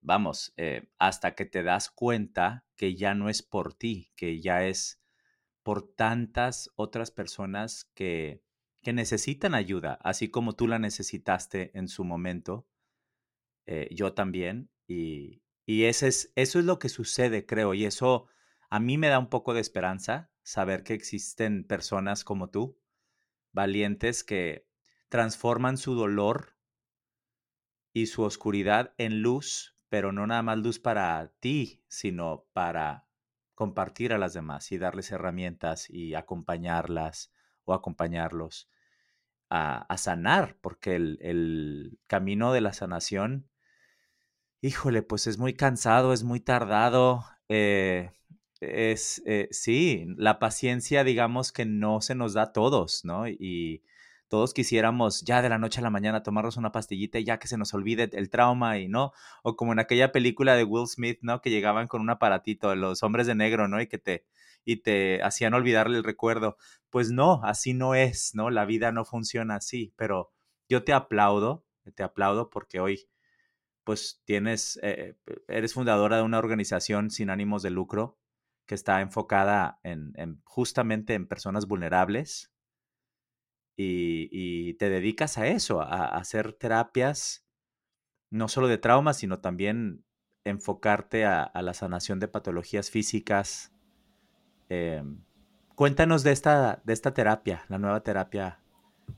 vamos, 0.00 0.52
eh, 0.56 0.88
hasta 0.98 1.36
que 1.36 1.44
te 1.44 1.62
das 1.62 1.88
cuenta 1.88 2.64
que 2.74 2.96
ya 2.96 3.14
no 3.14 3.28
es 3.28 3.44
por 3.44 3.74
ti, 3.74 4.10
que 4.16 4.40
ya 4.40 4.64
es 4.64 5.00
por 5.62 5.88
tantas 5.94 6.68
otras 6.74 7.12
personas 7.12 7.92
que, 7.94 8.42
que 8.82 8.92
necesitan 8.92 9.54
ayuda, 9.54 10.00
así 10.02 10.30
como 10.30 10.54
tú 10.54 10.66
la 10.66 10.80
necesitaste 10.80 11.70
en 11.78 11.86
su 11.86 12.02
momento, 12.02 12.66
eh, 13.66 13.88
yo 13.92 14.14
también, 14.14 14.68
y, 14.88 15.42
y 15.68 15.84
ese 15.84 16.08
es, 16.08 16.32
eso 16.34 16.58
es 16.58 16.64
lo 16.64 16.78
que 16.78 16.88
sucede, 16.88 17.44
creo, 17.44 17.74
y 17.74 17.84
eso 17.84 18.26
a 18.70 18.80
mí 18.80 18.96
me 18.96 19.08
da 19.08 19.18
un 19.18 19.28
poco 19.28 19.52
de 19.52 19.60
esperanza 19.60 20.30
saber 20.42 20.82
que 20.82 20.94
existen 20.94 21.62
personas 21.62 22.24
como 22.24 22.48
tú, 22.48 22.80
valientes, 23.52 24.24
que 24.24 24.66
transforman 25.10 25.76
su 25.76 25.94
dolor 25.94 26.56
y 27.92 28.06
su 28.06 28.22
oscuridad 28.22 28.94
en 28.96 29.20
luz, 29.20 29.76
pero 29.90 30.10
no 30.10 30.26
nada 30.26 30.40
más 30.42 30.56
luz 30.56 30.78
para 30.78 31.34
ti, 31.38 31.84
sino 31.86 32.46
para 32.54 33.06
compartir 33.54 34.14
a 34.14 34.18
las 34.18 34.32
demás 34.32 34.72
y 34.72 34.78
darles 34.78 35.12
herramientas 35.12 35.90
y 35.90 36.14
acompañarlas 36.14 37.30
o 37.64 37.74
acompañarlos 37.74 38.70
a, 39.50 39.94
sanar, 39.98 40.56
porque 40.62 40.96
el, 40.96 41.98
camino 42.06 42.54
de 42.54 42.62
la 42.62 42.72
sanación, 42.72 43.50
híjole, 44.60 45.02
pues 45.02 45.26
es 45.26 45.38
muy 45.38 45.54
cansado, 45.54 46.12
es 46.12 46.24
muy 46.24 46.40
tardado, 46.40 47.24
eh, 47.48 48.10
es, 48.60 49.22
eh, 49.26 49.48
sí, 49.50 50.06
la 50.16 50.38
paciencia, 50.38 51.04
digamos 51.04 51.52
que 51.52 51.64
no 51.64 52.00
se 52.00 52.14
nos 52.14 52.34
da 52.34 52.42
a 52.42 52.52
todos, 52.52 53.04
¿no? 53.04 53.28
Y 53.28 53.84
todos 54.28 54.52
quisiéramos 54.52 55.22
ya 55.22 55.42
de 55.42 55.48
la 55.48 55.58
noche 55.58 55.80
a 55.80 55.82
la 55.82 55.90
mañana 55.90 56.22
tomarnos 56.22 56.56
una 56.56 56.72
pastillita 56.72 57.18
y 57.18 57.24
ya 57.24 57.38
que 57.38 57.48
se 57.48 57.56
nos 57.56 57.72
olvide 57.72 58.10
el 58.12 58.30
trauma 58.30 58.78
y 58.78 58.88
no, 58.88 59.12
o 59.42 59.56
como 59.56 59.72
en 59.72 59.78
aquella 59.78 60.12
película 60.12 60.54
de 60.56 60.64
Will 60.64 60.86
Smith, 60.88 61.18
¿no? 61.22 61.40
Que 61.40 61.50
llegaban 61.50 61.88
con 61.88 62.00
un 62.02 62.10
aparatito, 62.10 62.74
los 62.74 63.02
hombres 63.02 63.26
de 63.26 63.34
negro, 63.34 63.68
¿no? 63.68 63.80
Y 63.80 63.86
que 63.86 63.98
te, 63.98 64.26
y 64.64 64.76
te 64.82 65.22
hacían 65.22 65.54
olvidarle 65.54 65.98
el 65.98 66.04
recuerdo. 66.04 66.56
Pues 66.90 67.10
no, 67.10 67.40
así 67.44 67.74
no 67.74 67.94
es, 67.94 68.32
¿no? 68.34 68.50
La 68.50 68.64
vida 68.66 68.92
no 68.92 69.04
funciona 69.04 69.56
así, 69.56 69.94
pero 69.96 70.32
yo 70.68 70.84
te 70.84 70.92
aplaudo, 70.92 71.64
te 71.94 72.02
aplaudo 72.02 72.50
porque 72.50 72.80
hoy 72.80 73.08
pues 73.88 74.20
tienes, 74.26 74.78
eh, 74.82 75.16
eres 75.48 75.72
fundadora 75.72 76.18
de 76.18 76.22
una 76.22 76.38
organización 76.38 77.10
sin 77.10 77.30
ánimos 77.30 77.62
de 77.62 77.70
lucro 77.70 78.18
que 78.66 78.74
está 78.74 79.00
enfocada 79.00 79.80
en, 79.82 80.12
en 80.16 80.42
justamente 80.44 81.14
en 81.14 81.26
personas 81.26 81.66
vulnerables, 81.66 82.52
y, 83.80 84.74
te 84.74 84.90
dedicas 84.90 85.38
a 85.38 85.46
eso, 85.46 85.80
a, 85.80 86.16
hacer 86.16 86.52
terapias, 86.52 87.46
no 88.28 88.48
solo 88.48 88.66
de 88.66 88.76
trauma, 88.76 89.14
sino 89.14 89.40
también 89.40 90.04
enfocarte 90.44 91.24
a, 91.24 91.50
la 91.54 91.72
sanación 91.72 92.18
de 92.18 92.28
patologías 92.28 92.90
físicas 92.90 93.72
Em, 94.68 95.24
cuéntanos 95.74 96.22
de 96.22 96.32
esta, 96.32 96.82
de 96.84 96.92
esta 96.92 97.14
terapia, 97.14 97.64
la 97.68 97.78
nueva 97.78 98.02
terapia 98.02 98.60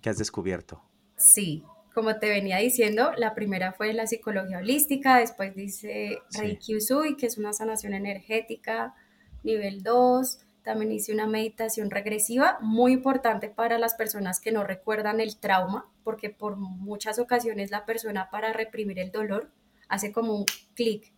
que 0.01 0.11
has 0.11 0.19
descubierto. 0.19 0.83
Sí, 1.17 1.65
como 1.95 2.17
te 2.19 2.29
venía 2.29 2.59
diciendo, 2.59 3.13
la 3.17 3.35
primera 3.35 3.73
fue 3.73 3.93
la 3.93 4.07
psicología 4.07 4.59
holística, 4.59 5.19
después 5.19 5.55
dice 5.55 6.19
Reiki 6.33 6.77
Usui, 6.77 7.17
que 7.17 7.27
es 7.27 7.37
una 7.37 7.53
sanación 7.53 7.95
energética, 7.95 8.95
nivel 9.43 9.83
2. 9.83 10.39
También 10.63 10.93
hice 10.93 11.13
una 11.13 11.27
meditación 11.27 11.91
regresiva, 11.91 12.59
muy 12.61 12.93
importante 12.93 13.49
para 13.49 13.79
las 13.79 13.95
personas 13.95 14.41
que 14.41 14.53
no 14.53 14.63
recuerdan 14.63 15.21
el 15.21 15.39
trauma, 15.39 15.91
porque 16.05 16.31
por 16.31 16.57
muchas 16.57 17.19
ocasiones 17.19 17.71
la 17.71 17.87
persona 17.87 18.31
para 18.31 18.53
reprimir 18.53 18.99
el 18.99 19.11
dolor 19.11 19.51
hace 19.89 20.13
como 20.13 20.37
un 20.37 20.45
clic 20.75 21.13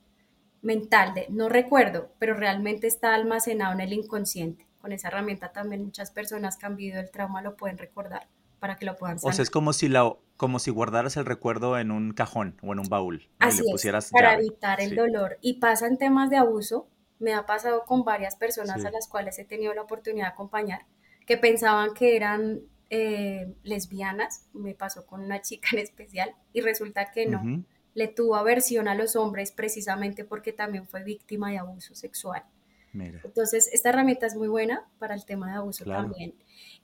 mental 0.63 1.13
de 1.13 1.27
no 1.29 1.49
recuerdo, 1.49 2.13
pero 2.19 2.35
realmente 2.35 2.87
está 2.87 3.15
almacenado 3.15 3.73
en 3.75 3.81
el 3.81 3.93
inconsciente. 3.93 4.67
Con 4.81 4.93
esa 4.93 5.09
herramienta 5.09 5.53
también 5.53 5.85
muchas 5.85 6.11
personas 6.11 6.57
que 6.57 6.67
han 6.67 6.77
vivido 6.77 7.01
el 7.01 7.11
trauma 7.11 7.43
lo 7.43 7.57
pueden 7.57 7.79
recordar 7.79 8.29
para 8.63 8.77
que 8.77 8.87
lo 8.87 8.95
puedan 8.95 9.19
sanar. 9.19 9.33
O 9.33 9.35
sea, 9.35 9.43
es 9.43 9.51
como 9.51 9.73
si, 9.73 9.89
la, 9.89 10.15
como 10.37 10.61
si 10.61 10.71
guardaras 10.71 11.17
el 11.17 11.27
recuerdo 11.27 11.77
en 11.81 11.91
un 11.91 12.13
cajón 12.13 12.61
o 12.63 12.73
en 12.73 12.79
un 12.79 12.89
baúl. 12.89 13.29
Así 13.41 13.65
es, 13.69 14.11
para 14.13 14.35
evitar 14.35 14.81
el 14.81 14.95
dolor. 14.95 15.37
Y 15.41 15.55
pasa 15.55 15.89
en 15.89 15.99
temas 15.99 16.31
de 16.31 16.37
abuso. 16.37 16.87
Me 17.19 17.35
ha 17.35 17.45
pasado 17.45 17.83
con 17.85 18.05
varias 18.05 18.37
personas 18.37 18.85
a 18.85 18.93
las 18.93 19.09
cuales 19.09 19.37
he 19.41 19.45
tenido 19.45 19.75
la 19.75 19.83
oportunidad 19.83 20.27
de 20.27 20.33
acompañar 20.35 20.87
que 21.27 21.37
pensaban 21.37 21.93
que 21.93 22.15
eran 22.15 22.61
eh, 22.89 23.53
lesbianas. 23.65 24.47
Me 24.53 24.75
pasó 24.77 25.07
con 25.07 25.23
una 25.23 25.43
chica 25.43 25.71
en 25.73 25.81
especial 25.81 26.33
y 26.53 26.61
resulta 26.61 27.11
que 27.11 27.27
no. 27.27 27.65
Le 27.95 28.07
tuvo 28.07 28.37
aversión 28.37 28.87
a 28.87 28.95
los 28.95 29.17
hombres 29.17 29.51
precisamente 29.51 30.25
porque 30.25 30.53
también 30.53 30.87
fue 30.87 31.03
víctima 31.03 31.51
de 31.51 31.59
abuso 31.59 31.97
sexual. 31.97 32.45
Entonces, 33.25 33.69
esta 33.73 33.89
herramienta 33.89 34.27
es 34.27 34.35
muy 34.35 34.49
buena 34.49 34.87
para 34.99 35.15
el 35.15 35.25
tema 35.25 35.51
de 35.51 35.57
abuso 35.57 35.85
también. 35.85 36.35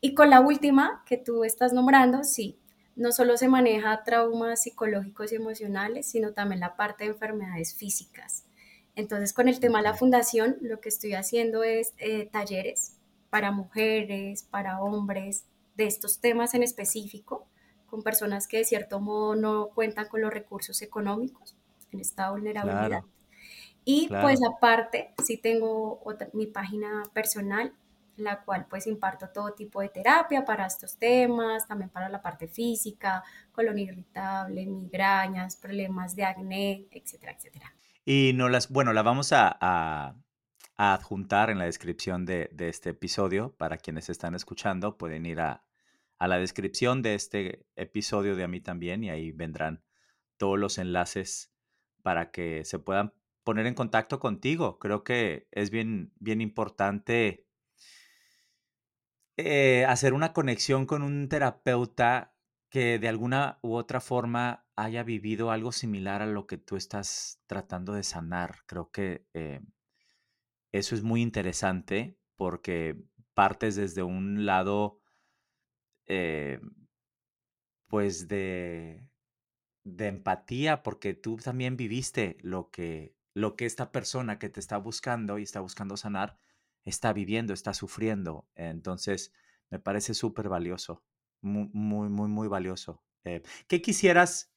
Y 0.01 0.15
con 0.15 0.31
la 0.31 0.41
última 0.41 1.03
que 1.07 1.17
tú 1.17 1.45
estás 1.45 1.73
nombrando, 1.73 2.25
sí, 2.25 2.59
no 2.97 3.13
solo 3.13 3.37
se 3.37 3.49
maneja 3.49 4.03
traumas 4.05 4.63
psicológicos 4.63 5.33
y 5.33 5.37
emocionales, 5.37 6.07
sino 6.11 6.33
también 6.33 6.61
la 6.61 6.77
parte 6.77 7.05
de 7.05 7.11
enfermedades 7.11 7.75
físicas. 7.75 8.45
Entonces, 8.95 9.33
con 9.33 9.49
el 9.49 9.61
tema 9.61 9.79
de 9.79 9.85
la 9.85 9.95
fundación, 9.95 10.57
lo 10.61 10.81
que 10.81 10.89
estoy 10.89 11.15
haciendo 11.15 11.63
es 11.63 11.93
eh, 11.99 12.27
talleres 12.27 12.97
para 13.31 13.53
mujeres, 13.53 14.43
para 14.43 14.81
hombres, 14.81 15.45
de 15.77 15.87
estos 15.87 16.19
temas 16.19 16.55
en 16.55 16.65
específico, 16.65 17.47
con 17.87 18.03
personas 18.03 18.49
que 18.49 18.59
de 18.59 18.65
cierto 18.65 19.01
modo 19.01 19.37
no 19.37 19.69
cuentan 19.69 20.09
con 20.09 20.21
los 20.21 20.33
recursos 20.33 20.83
económicos 20.83 21.57
en 21.93 22.01
esta 22.01 22.31
vulnerabilidad. 22.33 23.03
Y 23.91 24.07
pues 24.07 24.41
aparte, 24.47 25.15
sí 25.25 25.39
tengo 25.39 26.03
otra, 26.05 26.29
mi 26.35 26.45
página 26.45 27.05
personal, 27.15 27.73
la 28.17 28.45
cual 28.45 28.67
pues 28.69 28.87
imparto 28.87 29.31
todo 29.31 29.55
tipo 29.55 29.81
de 29.81 29.89
terapia 29.89 30.45
para 30.45 30.67
estos 30.67 30.99
temas, 30.99 31.67
también 31.67 31.89
para 31.89 32.11
la 32.11 32.21
parte 32.21 32.49
física, 32.49 33.25
colon 33.51 33.79
irritable, 33.79 34.67
migrañas, 34.67 35.57
problemas 35.57 36.15
de 36.15 36.25
acné, 36.25 36.87
etcétera, 36.91 37.33
etcétera. 37.33 37.75
Y 38.05 38.33
no 38.35 38.51
las, 38.51 38.69
bueno, 38.69 38.93
la 38.93 39.03
vamos 39.03 39.33
a, 39.33 40.15
adjuntar 40.77 41.49
en 41.49 41.57
la 41.57 41.65
descripción 41.65 42.27
de, 42.27 42.51
este 42.59 42.91
episodio 42.91 43.55
para 43.57 43.79
quienes 43.79 44.11
están 44.11 44.35
escuchando, 44.35 44.99
pueden 44.99 45.25
ir 45.25 45.41
a, 45.41 45.65
a 46.19 46.29
la 46.29 46.37
descripción 46.37 47.01
de 47.01 47.15
este 47.15 47.65
episodio 47.75 48.37
de 48.37 48.45
a 48.45 48.49
mí 48.49 48.61
también 48.61 49.03
y 49.03 49.09
ahí 49.09 49.33
vendrán 49.33 49.83
todos 50.37 50.59
los 50.59 50.77
enlaces 50.77 51.55
para 52.03 52.31
que 52.31 52.67
se 52.67 52.79
puedan 52.79 53.15
poner 53.45 53.67
en 53.67 53.75
contacto 53.75 54.21
contigo. 54.21 54.79
Creo 54.79 55.05
que 55.05 55.49
es 55.51 55.71
bien, 55.71 56.13
bien 56.19 56.41
importante 56.41 57.47
eh, 59.37 59.85
hacer 59.87 60.15
una 60.15 60.33
conexión 60.33 60.85
con 60.85 61.03
un 61.03 61.29
terapeuta 61.29 62.35
que 62.71 62.99
de 62.99 63.09
alguna 63.09 63.59
u 63.63 63.75
otra 63.75 64.01
forma 64.01 64.67
haya 64.77 65.03
vivido 65.03 65.51
algo 65.51 65.73
similar 65.73 66.23
a 66.23 66.27
lo 66.27 66.47
que 66.47 66.59
tú 66.59 66.77
estás 66.77 67.41
tratando 67.47 67.93
de 67.93 68.03
sanar. 68.03 68.57
Creo 68.67 68.91
que 68.91 69.27
eh, 69.35 69.61
eso 70.73 70.95
es 70.95 71.03
muy 71.03 71.23
interesante 71.23 72.19
porque 72.37 72.97
partes 73.35 73.77
desde 73.77 74.03
un 74.03 74.45
lado, 74.45 75.01
eh, 76.07 76.61
pues 77.87 78.29
de, 78.29 79.09
de 79.85 80.07
empatía, 80.07 80.83
porque 80.83 81.15
tú 81.15 81.37
también 81.37 81.77
viviste 81.77 82.37
lo 82.43 82.71
que 82.71 83.15
lo 83.39 83.57
que 83.57 83.67
esta 83.67 83.93
persona 83.93 84.39
que 84.39 84.49
te 84.49 84.61
está 84.61 84.77
buscando 84.79 85.39
y 85.39 85.45
está 85.45 85.61
buscando 85.61 85.97
sanar 85.97 86.39
está 86.85 87.13
viviendo, 87.13 87.55
está 87.55 87.73
sufriendo. 87.73 88.49
Entonces, 88.55 89.33
me 89.71 89.79
parece 89.79 90.15
súper 90.15 90.49
valioso, 90.49 91.05
muy, 91.41 91.69
muy, 91.73 92.09
muy, 92.09 92.29
muy 92.29 92.49
valioso. 92.49 93.03
Eh, 93.25 93.43
¿Qué 93.69 93.81
quisieras 93.81 94.53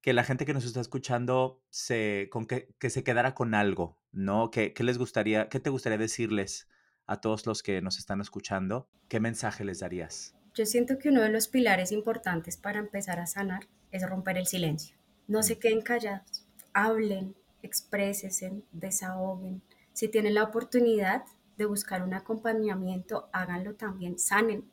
que 0.00 0.14
la 0.14 0.24
gente 0.24 0.46
que 0.46 0.54
nos 0.54 0.64
está 0.64 0.80
escuchando 0.80 1.62
se, 1.68 2.28
con 2.30 2.46
que, 2.46 2.74
que 2.78 2.88
se 2.88 3.04
quedara 3.04 3.34
con 3.34 3.54
algo, 3.54 4.02
¿no? 4.12 4.50
¿Qué, 4.50 4.72
¿Qué, 4.72 4.82
les 4.82 4.96
gustaría, 4.96 5.50
qué 5.50 5.60
te 5.60 5.68
gustaría 5.68 5.98
decirles 5.98 6.68
a 7.06 7.20
todos 7.20 7.44
los 7.46 7.62
que 7.62 7.82
nos 7.82 7.98
están 7.98 8.22
escuchando? 8.22 8.88
¿Qué 9.08 9.20
mensaje 9.20 9.64
les 9.64 9.80
darías? 9.80 10.34
Yo 10.54 10.64
siento 10.64 10.98
que 10.98 11.10
uno 11.10 11.20
de 11.20 11.28
los 11.28 11.48
pilares 11.48 11.92
importantes 11.92 12.56
para 12.56 12.78
empezar 12.78 13.20
a 13.20 13.26
sanar 13.26 13.68
es 13.90 14.08
romper 14.08 14.38
el 14.38 14.46
silencio. 14.46 14.96
No 15.28 15.42
se 15.42 15.56
mm. 15.56 15.58
queden 15.58 15.82
callados, 15.82 16.46
hablen, 16.72 17.36
expresen, 17.62 18.64
desahoguen. 18.72 19.62
Si 19.92 20.08
tienen 20.08 20.34
la 20.34 20.44
oportunidad 20.44 21.24
de 21.56 21.66
buscar 21.66 22.02
un 22.02 22.14
acompañamiento, 22.14 23.28
háganlo 23.32 23.74
también, 23.74 24.18
sanen. 24.18 24.64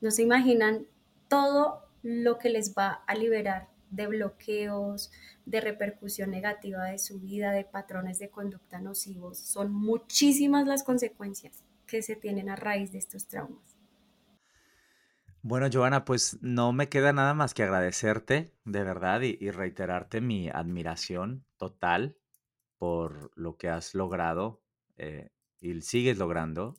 No 0.00 0.10
se 0.10 0.22
imaginan 0.22 0.86
todo 1.28 1.84
lo 2.02 2.38
que 2.38 2.50
les 2.50 2.74
va 2.74 3.04
a 3.06 3.14
liberar 3.14 3.68
de 3.90 4.06
bloqueos, 4.08 5.12
de 5.46 5.60
repercusión 5.60 6.30
negativa 6.30 6.84
de 6.84 6.98
su 6.98 7.20
vida, 7.20 7.52
de 7.52 7.64
patrones 7.64 8.18
de 8.18 8.30
conducta 8.30 8.80
nocivos. 8.80 9.38
Son 9.38 9.72
muchísimas 9.72 10.66
las 10.66 10.82
consecuencias 10.82 11.62
que 11.86 12.02
se 12.02 12.16
tienen 12.16 12.48
a 12.50 12.56
raíz 12.56 12.92
de 12.92 12.98
estos 12.98 13.28
traumas. 13.28 13.76
Bueno, 15.42 15.68
Joana, 15.72 16.04
pues 16.04 16.38
no 16.40 16.72
me 16.72 16.88
queda 16.88 17.12
nada 17.12 17.34
más 17.34 17.52
que 17.52 17.62
agradecerte 17.62 18.54
de 18.64 18.82
verdad 18.82 19.20
y 19.20 19.50
reiterarte 19.50 20.20
mi 20.20 20.48
admiración 20.48 21.44
total 21.58 22.16
por 22.84 23.30
lo 23.34 23.56
que 23.56 23.70
has 23.70 23.94
logrado 23.94 24.62
eh, 24.98 25.30
y 25.58 25.80
sigues 25.80 26.18
logrando. 26.18 26.76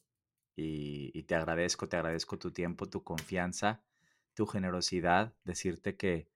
Y, 0.55 1.23
te 1.23 1.33
agradezco, 1.33 1.89
te 1.89 1.97
agradezco 1.97 2.37
tu 2.37 2.51
tiempo, 2.51 2.87
tu 2.87 3.03
confianza, 3.03 3.83
tu 4.35 4.45
generosidad, 4.45 5.33
decirte 5.45 5.97
que 5.97 6.29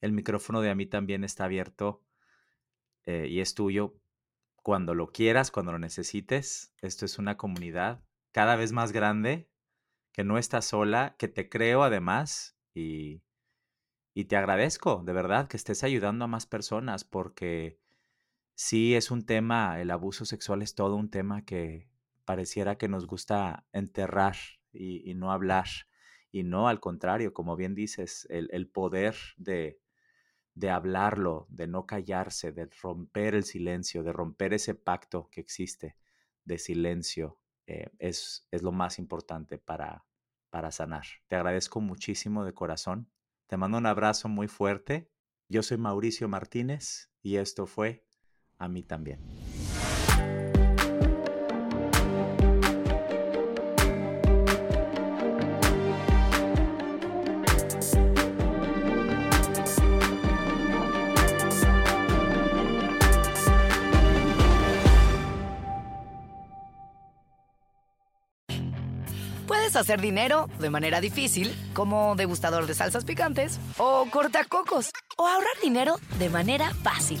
el 0.00 0.10
micrófono 0.10 0.60
de 0.60 0.70
a 0.70 0.74
mí 0.74 0.86
también 0.86 1.22
está 1.22 1.44
abierto 1.44 2.02
eh, 3.06 3.28
y 3.28 3.38
es 3.38 3.54
tuyo 3.54 3.94
cuando 4.56 4.92
lo 4.92 5.12
quieras, 5.12 5.52
cuando 5.52 5.70
lo 5.70 5.78
necesites. 5.78 6.74
Esto 6.82 7.04
es 7.04 7.16
una 7.20 7.36
comunidad 7.36 8.02
cada 8.32 8.56
vez 8.56 8.72
más 8.72 8.90
grande, 8.90 9.48
que 10.10 10.24
no 10.24 10.36
estás 10.36 10.64
sola, 10.64 11.14
que 11.16 11.28
te 11.28 11.48
creo 11.48 11.84
además 11.84 12.58
y, 12.74 13.22
y 14.14 14.24
te 14.24 14.34
agradezco 14.34 15.00
de 15.06 15.12
verdad 15.12 15.46
que 15.46 15.56
estés 15.56 15.84
ayudando 15.84 16.24
a 16.24 16.28
más 16.28 16.44
personas 16.46 17.04
porque 17.04 17.81
sí 18.54 18.94
es 18.94 19.10
un 19.10 19.24
tema, 19.24 19.80
el 19.80 19.90
abuso 19.90 20.24
sexual 20.24 20.62
es 20.62 20.74
todo 20.74 20.96
un 20.96 21.10
tema 21.10 21.44
que 21.44 21.88
pareciera 22.24 22.78
que 22.78 22.88
nos 22.88 23.06
gusta 23.06 23.66
enterrar 23.72 24.36
y, 24.72 25.14
no 25.14 25.32
hablar. 25.32 25.66
Y 26.30 26.44
no, 26.44 26.68
al 26.68 26.80
contrario, 26.80 27.34
como 27.34 27.56
bien 27.56 27.74
dices, 27.74 28.26
el, 28.30 28.68
poder 28.68 29.16
de, 29.36 29.80
de 30.54 30.70
hablarlo, 30.70 31.46
de 31.50 31.66
no 31.66 31.86
callarse, 31.86 32.52
de 32.52 32.70
romper 32.80 33.34
el 33.34 33.44
silencio, 33.44 34.02
de 34.02 34.12
romper 34.12 34.54
ese 34.54 34.74
pacto 34.74 35.28
que 35.30 35.40
existe 35.40 35.96
de 36.44 36.58
silencio, 36.58 37.38
eh, 37.66 37.90
es, 37.98 38.48
es, 38.50 38.62
lo 38.62 38.72
más 38.72 38.98
importante 38.98 39.58
para, 39.58 40.06
para 40.50 40.70
sanar. 40.70 41.04
Te 41.28 41.36
agradezco 41.36 41.80
muchísimo 41.80 42.44
de 42.44 42.54
corazón. 42.54 43.10
Te 43.46 43.56
mando 43.56 43.78
un 43.78 43.86
abrazo 43.86 44.28
muy 44.28 44.48
fuerte. 44.48 45.10
Yo 45.48 45.62
soy 45.62 45.76
Mauricio 45.76 46.28
Martínez 46.28 47.10
y 47.22 47.36
esto 47.36 47.66
fue 47.66 48.06
a 48.62 48.68
mí 48.68 48.82
también. 48.84 49.18
Puedes 69.48 69.74
hacer 69.74 70.00
dinero 70.00 70.48
de 70.60 70.70
manera 70.70 71.00
difícil 71.00 71.52
como 71.74 72.14
degustador 72.14 72.66
de 72.66 72.74
salsas 72.74 73.04
picantes 73.04 73.58
o 73.76 74.06
cortacocos 74.10 74.90
o 75.16 75.26
ahorrar 75.26 75.60
dinero 75.62 75.96
de 76.18 76.30
manera 76.30 76.72
fácil 76.82 77.20